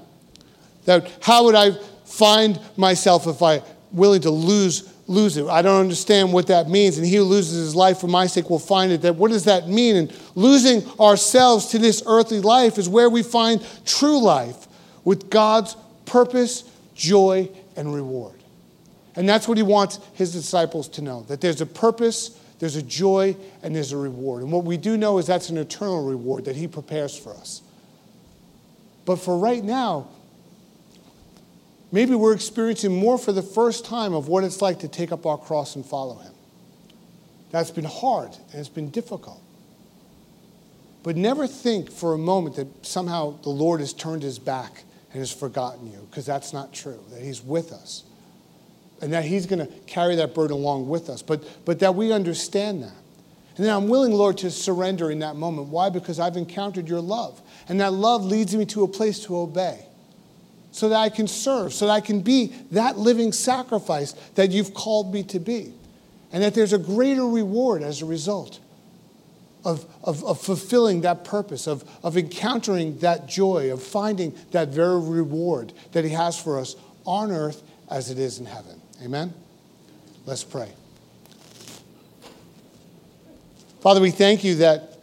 That 0.87 1.11
how 1.21 1.45
would 1.45 1.55
I 1.55 1.73
find 2.07 2.59
myself 2.79 3.27
if 3.27 3.43
I 3.43 3.63
willing 3.93 4.23
to 4.23 4.31
lose 4.31 4.91
lose 5.09 5.37
it? 5.37 5.47
I 5.47 5.61
don't 5.61 5.83
understand 5.83 6.33
what 6.33 6.47
that 6.47 6.71
means. 6.71 6.97
And 6.97 7.07
he 7.07 7.17
who 7.17 7.25
loses 7.25 7.67
his 7.67 7.75
life 7.75 7.99
for 7.99 8.09
my 8.09 8.27
sake 8.27 8.49
will 8.49 8.59
find 8.59 8.93
it. 8.93 9.03
That 9.03 9.17
what 9.17 9.31
does 9.31 9.45
that 9.45 9.69
mean? 9.69 9.97
And 9.97 10.21
losing 10.35 10.87
ourselves 10.99 11.67
to 11.67 11.79
this 11.79 12.03
earthly 12.07 12.41
life 12.41 12.79
is 12.79 12.89
where 12.89 13.11
we 13.11 13.23
find 13.23 13.63
true 13.85 14.23
life 14.23 14.67
with 15.05 15.31
God's 15.31 15.77
purpose, 16.07 16.65
joy, 16.95 17.49
and 17.77 17.95
reward. 17.95 18.41
And 19.17 19.29
that's 19.29 19.49
what 19.49 19.57
he 19.57 19.63
wants 19.63 19.99
his 20.15 20.33
disciples 20.33 20.89
to 20.91 21.03
know 21.03 21.23
that 21.29 21.41
there's 21.41 21.61
a 21.61 21.67
purpose, 21.67 22.39
there's 22.59 22.77
a 22.77 22.83
joy, 22.83 23.37
and 23.63 23.75
there's 23.75 23.93
a 23.93 23.97
reward. 23.97 24.43
And 24.43 24.53
what 24.53 24.65
we 24.65 24.77
do 24.77 24.97
know 24.97 25.19
is 25.19 25.27
that's 25.27 25.51
an 25.51 25.59
eternal 25.59 26.05
reward 26.05 26.45
that 26.45 26.57
he 26.57 26.69
prepares 26.69 27.19
for 27.19 27.35
us. 27.35 27.63
But 29.05 29.17
for 29.17 29.37
right 29.37 29.63
now, 29.63 30.09
maybe 31.91 32.15
we're 32.15 32.35
experiencing 32.35 32.95
more 32.95 33.19
for 33.19 33.33
the 33.33 33.43
first 33.43 33.85
time 33.85 34.15
of 34.15 34.29
what 34.29 34.45
it's 34.45 34.63
like 34.63 34.81
to 34.81 34.89
take 34.89 35.11
up 35.11 35.27
our 35.27 35.39
cross 35.39 35.75
and 35.75 35.85
follow 35.85 36.17
him. 36.17 36.33
That's 37.51 37.71
been 37.71 37.85
hard 37.85 38.31
and 38.53 38.61
it's 38.61 38.69
been 38.69 38.91
difficult. 38.91 39.43
But 41.03 41.17
never 41.17 41.47
think 41.47 41.91
for 41.91 42.13
a 42.13 42.19
moment 42.19 42.57
that 42.57 42.87
somehow 42.87 43.41
the 43.43 43.49
Lord 43.49 43.81
has 43.81 43.93
turned 43.93 44.23
his 44.23 44.39
back 44.39 44.85
and 45.13 45.19
has 45.19 45.33
forgotten 45.33 45.91
you, 45.91 46.07
because 46.11 46.27
that's 46.27 46.53
not 46.53 46.73
true, 46.73 47.01
that 47.11 47.23
he's 47.23 47.43
with 47.43 47.73
us 47.73 48.05
and 49.01 49.13
that 49.13 49.25
He's 49.25 49.47
going 49.47 49.67
to 49.67 49.73
carry 49.87 50.17
that 50.17 50.35
burden 50.35 50.57
along 50.57 50.89
with 50.89 51.09
us, 51.09 51.23
but, 51.23 51.43
but 51.65 51.79
that 51.81 51.95
we 51.95 52.13
understand 52.13 52.83
that. 52.83 52.93
And 53.57 53.67
then 53.67 53.75
I'm 53.75 53.89
willing, 53.89 54.13
Lord, 54.13 54.39
to 54.39 54.51
surrender 54.51 55.11
in 55.11 55.19
that 55.21 55.37
moment. 55.37 55.69
Why? 55.69 55.91
Because 55.91 56.21
I've 56.21 56.37
encountered 56.37 56.89
your 56.89 57.01
love. 57.01 57.41
And 57.69 57.81
that 57.81 57.93
love 57.93 58.25
leads 58.25 58.55
me 58.55 58.65
to 58.67 58.85
a 58.85 58.89
place 58.89 59.25
to 59.25 59.37
obey 59.37 59.85
so 60.71 60.89
that 60.89 60.97
I 60.97 61.09
can 61.09 61.27
serve, 61.27 61.75
so 61.75 61.87
that 61.87 61.93
I 61.93 62.01
can 62.01 62.21
be 62.21 62.55
that 62.71 62.97
living 62.97 63.33
sacrifice 63.33 64.13
that 64.35 64.51
you've 64.51 64.73
called 64.73 65.13
me 65.13 65.23
to 65.25 65.39
be. 65.39 65.75
And 66.33 66.43
that 66.43 66.55
there's 66.55 66.73
a 66.73 66.79
greater 66.79 67.27
reward 67.27 67.83
as 67.83 68.03
a 68.03 68.07
result 68.07 68.61
of, 69.65 69.85
of, 70.03 70.25
of, 70.25 70.41
fulfilling 70.41 71.03
that 71.03 71.25
purpose, 71.25 71.67
of, 71.67 71.85
of 72.03 72.17
encountering 72.17 72.99
that 72.99 73.27
joy, 73.27 73.73
of 73.73 73.83
finding 73.83 74.35
that 74.53 74.69
very 74.69 75.01
reward 75.01 75.73
that 75.93 76.05
He 76.05 76.11
has 76.11 76.39
for 76.39 76.59
us 76.59 76.77
on 77.05 77.31
earth 77.31 77.63
as 77.91 78.11
it 78.11 78.19
is 78.19 78.39
in 78.39 78.47
heaven. 78.47 78.81
Amen? 79.03 79.35
Let's 80.27 80.45
pray. 80.45 80.73
Father, 83.81 84.01
we 84.01 84.11
thank 84.11 84.45
you 84.45 84.57
that 84.57 84.99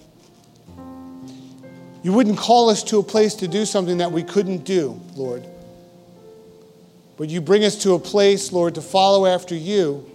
you 2.03 2.13
wouldn't 2.13 2.37
call 2.37 2.69
us 2.69 2.83
to 2.83 2.99
a 2.99 3.03
place 3.03 3.33
to 3.35 3.47
do 3.47 3.65
something 3.65 3.97
that 3.97 4.11
we 4.11 4.23
couldn't 4.23 4.63
do, 4.63 4.99
Lord. 5.15 5.45
But 7.17 7.29
you 7.29 7.41
bring 7.41 7.65
us 7.65 7.75
to 7.83 7.93
a 7.93 7.99
place, 7.99 8.51
Lord, 8.51 8.75
to 8.75 8.81
follow 8.81 9.25
after 9.25 9.55
you. 9.55 10.09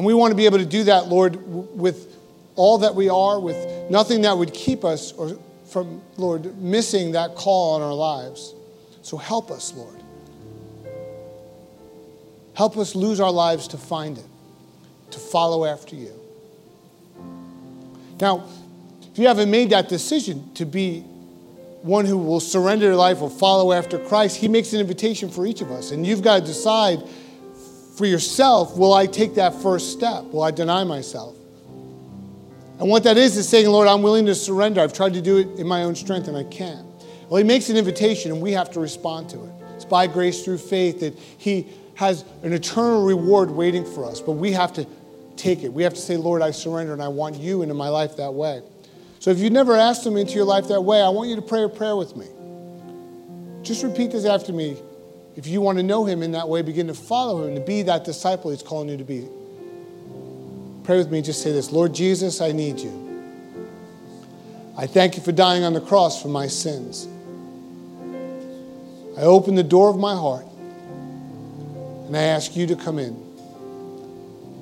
And 0.00 0.06
we 0.06 0.14
want 0.14 0.30
to 0.30 0.34
be 0.34 0.46
able 0.46 0.56
to 0.56 0.64
do 0.64 0.84
that, 0.84 1.08
Lord, 1.08 1.36
with 1.76 2.16
all 2.56 2.78
that 2.78 2.94
we 2.94 3.10
are, 3.10 3.38
with 3.38 3.90
nothing 3.90 4.22
that 4.22 4.38
would 4.38 4.54
keep 4.54 4.82
us 4.82 5.12
or 5.12 5.36
from, 5.66 6.00
Lord, 6.16 6.56
missing 6.56 7.12
that 7.12 7.34
call 7.34 7.74
on 7.74 7.82
our 7.82 7.92
lives. 7.92 8.54
So 9.02 9.18
help 9.18 9.50
us, 9.50 9.74
Lord. 9.74 10.02
Help 12.54 12.78
us 12.78 12.94
lose 12.94 13.20
our 13.20 13.30
lives 13.30 13.68
to 13.68 13.76
find 13.76 14.16
it, 14.16 14.24
to 15.10 15.18
follow 15.18 15.66
after 15.66 15.94
you. 15.96 16.18
Now, 18.22 18.46
if 19.12 19.18
you 19.18 19.26
haven't 19.26 19.50
made 19.50 19.68
that 19.68 19.90
decision 19.90 20.50
to 20.54 20.64
be 20.64 21.00
one 21.82 22.06
who 22.06 22.16
will 22.16 22.40
surrender 22.40 22.86
their 22.86 22.96
life 22.96 23.20
or 23.20 23.28
follow 23.28 23.74
after 23.74 23.98
Christ, 23.98 24.38
He 24.38 24.48
makes 24.48 24.72
an 24.72 24.80
invitation 24.80 25.28
for 25.28 25.44
each 25.44 25.60
of 25.60 25.70
us. 25.70 25.90
And 25.90 26.06
you've 26.06 26.22
got 26.22 26.40
to 26.40 26.46
decide 26.46 27.02
for 28.00 28.06
yourself 28.06 28.78
will 28.78 28.94
I 28.94 29.04
take 29.04 29.34
that 29.34 29.54
first 29.60 29.92
step? 29.92 30.24
Will 30.24 30.42
I 30.42 30.50
deny 30.50 30.84
myself? 30.84 31.36
And 32.78 32.88
what 32.88 33.04
that 33.04 33.18
is 33.18 33.36
is 33.36 33.46
saying, 33.46 33.66
Lord, 33.66 33.86
I'm 33.88 34.00
willing 34.00 34.24
to 34.24 34.34
surrender. 34.34 34.80
I've 34.80 34.94
tried 34.94 35.12
to 35.12 35.20
do 35.20 35.36
it 35.36 35.60
in 35.60 35.66
my 35.66 35.82
own 35.82 35.94
strength 35.94 36.26
and 36.26 36.34
I 36.34 36.44
can't. 36.44 36.86
Well, 37.28 37.36
He 37.36 37.44
makes 37.44 37.68
an 37.68 37.76
invitation 37.76 38.32
and 38.32 38.40
we 38.40 38.52
have 38.52 38.70
to 38.70 38.80
respond 38.80 39.28
to 39.30 39.44
it. 39.44 39.50
It's 39.74 39.84
by 39.84 40.06
grace 40.06 40.42
through 40.42 40.56
faith 40.56 41.00
that 41.00 41.14
He 41.36 41.68
has 41.96 42.24
an 42.42 42.54
eternal 42.54 43.04
reward 43.04 43.50
waiting 43.50 43.84
for 43.84 44.06
us, 44.06 44.22
but 44.22 44.32
we 44.32 44.52
have 44.52 44.72
to 44.72 44.86
take 45.36 45.62
it. 45.62 45.70
We 45.70 45.82
have 45.82 45.92
to 45.92 46.00
say, 46.00 46.16
Lord, 46.16 46.40
I 46.40 46.52
surrender 46.52 46.94
and 46.94 47.02
I 47.02 47.08
want 47.08 47.36
you 47.36 47.60
into 47.60 47.74
my 47.74 47.90
life 47.90 48.16
that 48.16 48.32
way. 48.32 48.62
So 49.18 49.30
if 49.30 49.40
you've 49.40 49.52
never 49.52 49.76
asked 49.76 50.06
Him 50.06 50.16
into 50.16 50.36
your 50.36 50.46
life 50.46 50.68
that 50.68 50.80
way, 50.80 51.02
I 51.02 51.10
want 51.10 51.28
you 51.28 51.36
to 51.36 51.42
pray 51.42 51.64
a 51.64 51.68
prayer 51.68 51.96
with 51.96 52.16
me. 52.16 52.28
Just 53.62 53.82
repeat 53.82 54.10
this 54.10 54.24
after 54.24 54.54
me. 54.54 54.78
If 55.40 55.46
you 55.46 55.62
want 55.62 55.78
to 55.78 55.82
know 55.82 56.04
Him 56.04 56.22
in 56.22 56.32
that 56.32 56.50
way, 56.50 56.60
begin 56.60 56.88
to 56.88 56.94
follow 56.94 57.46
Him, 57.46 57.54
to 57.54 57.62
be 57.62 57.80
that 57.84 58.04
disciple 58.04 58.50
He's 58.50 58.62
calling 58.62 58.90
you 58.90 58.98
to 58.98 59.04
be. 59.04 59.26
Pray 60.84 60.98
with 60.98 61.10
me. 61.10 61.22
Just 61.22 61.40
say 61.40 61.50
this 61.50 61.72
Lord 61.72 61.94
Jesus, 61.94 62.42
I 62.42 62.52
need 62.52 62.78
you. 62.78 63.56
I 64.76 64.86
thank 64.86 65.16
you 65.16 65.22
for 65.22 65.32
dying 65.32 65.64
on 65.64 65.72
the 65.72 65.80
cross 65.80 66.20
for 66.20 66.28
my 66.28 66.46
sins. 66.46 67.08
I 69.16 69.22
open 69.22 69.54
the 69.54 69.62
door 69.62 69.88
of 69.88 69.96
my 69.96 70.14
heart 70.14 70.44
and 72.06 72.14
I 72.14 72.24
ask 72.24 72.54
you 72.54 72.66
to 72.66 72.76
come 72.76 72.98
in, 72.98 73.16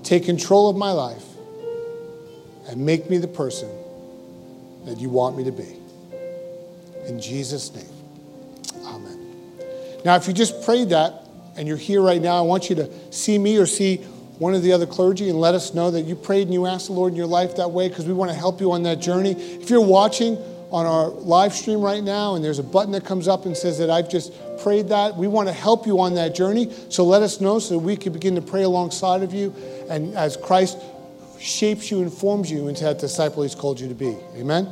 take 0.04 0.26
control 0.26 0.70
of 0.70 0.76
my 0.76 0.92
life, 0.92 1.24
and 2.68 2.86
make 2.86 3.10
me 3.10 3.18
the 3.18 3.26
person 3.26 3.68
that 4.84 4.98
you 4.98 5.08
want 5.08 5.36
me 5.36 5.42
to 5.42 5.50
be. 5.50 5.74
In 7.08 7.20
Jesus' 7.20 7.74
name. 7.74 7.97
Now, 10.04 10.16
if 10.16 10.26
you 10.26 10.32
just 10.32 10.64
prayed 10.64 10.90
that 10.90 11.24
and 11.56 11.66
you're 11.66 11.76
here 11.76 12.02
right 12.02 12.20
now, 12.20 12.36
I 12.36 12.42
want 12.42 12.70
you 12.70 12.76
to 12.76 13.12
see 13.12 13.38
me 13.38 13.56
or 13.56 13.66
see 13.66 13.96
one 14.38 14.54
of 14.54 14.62
the 14.62 14.72
other 14.72 14.86
clergy 14.86 15.28
and 15.28 15.40
let 15.40 15.54
us 15.54 15.74
know 15.74 15.90
that 15.90 16.02
you 16.02 16.14
prayed 16.14 16.42
and 16.42 16.54
you 16.54 16.66
asked 16.66 16.86
the 16.86 16.92
Lord 16.92 17.12
in 17.12 17.16
your 17.16 17.26
life 17.26 17.56
that 17.56 17.70
way 17.70 17.88
because 17.88 18.06
we 18.06 18.12
want 18.12 18.30
to 18.30 18.36
help 18.36 18.60
you 18.60 18.72
on 18.72 18.84
that 18.84 19.00
journey. 19.00 19.32
If 19.32 19.68
you're 19.68 19.80
watching, 19.80 20.38
on 20.70 20.86
our 20.86 21.08
live 21.08 21.52
stream 21.52 21.80
right 21.80 22.02
now, 22.02 22.34
and 22.34 22.44
there's 22.44 22.58
a 22.58 22.62
button 22.62 22.92
that 22.92 23.04
comes 23.04 23.28
up 23.28 23.46
and 23.46 23.56
says 23.56 23.78
that 23.78 23.90
I've 23.90 24.08
just 24.08 24.32
prayed 24.62 24.88
that. 24.88 25.16
We 25.16 25.28
want 25.28 25.48
to 25.48 25.54
help 25.54 25.86
you 25.86 26.00
on 26.00 26.14
that 26.14 26.34
journey. 26.34 26.70
So 26.88 27.04
let 27.04 27.22
us 27.22 27.40
know 27.40 27.58
so 27.58 27.74
that 27.74 27.80
we 27.80 27.96
can 27.96 28.12
begin 28.12 28.34
to 28.34 28.42
pray 28.42 28.62
alongside 28.62 29.22
of 29.22 29.32
you. 29.32 29.54
And 29.88 30.14
as 30.14 30.36
Christ 30.36 30.78
shapes 31.38 31.90
you 31.90 32.02
and 32.02 32.12
forms 32.12 32.50
you 32.50 32.68
into 32.68 32.84
that 32.84 32.98
disciple 32.98 33.44
he's 33.44 33.54
called 33.54 33.80
you 33.80 33.88
to 33.88 33.94
be. 33.94 34.16
Amen? 34.36 34.68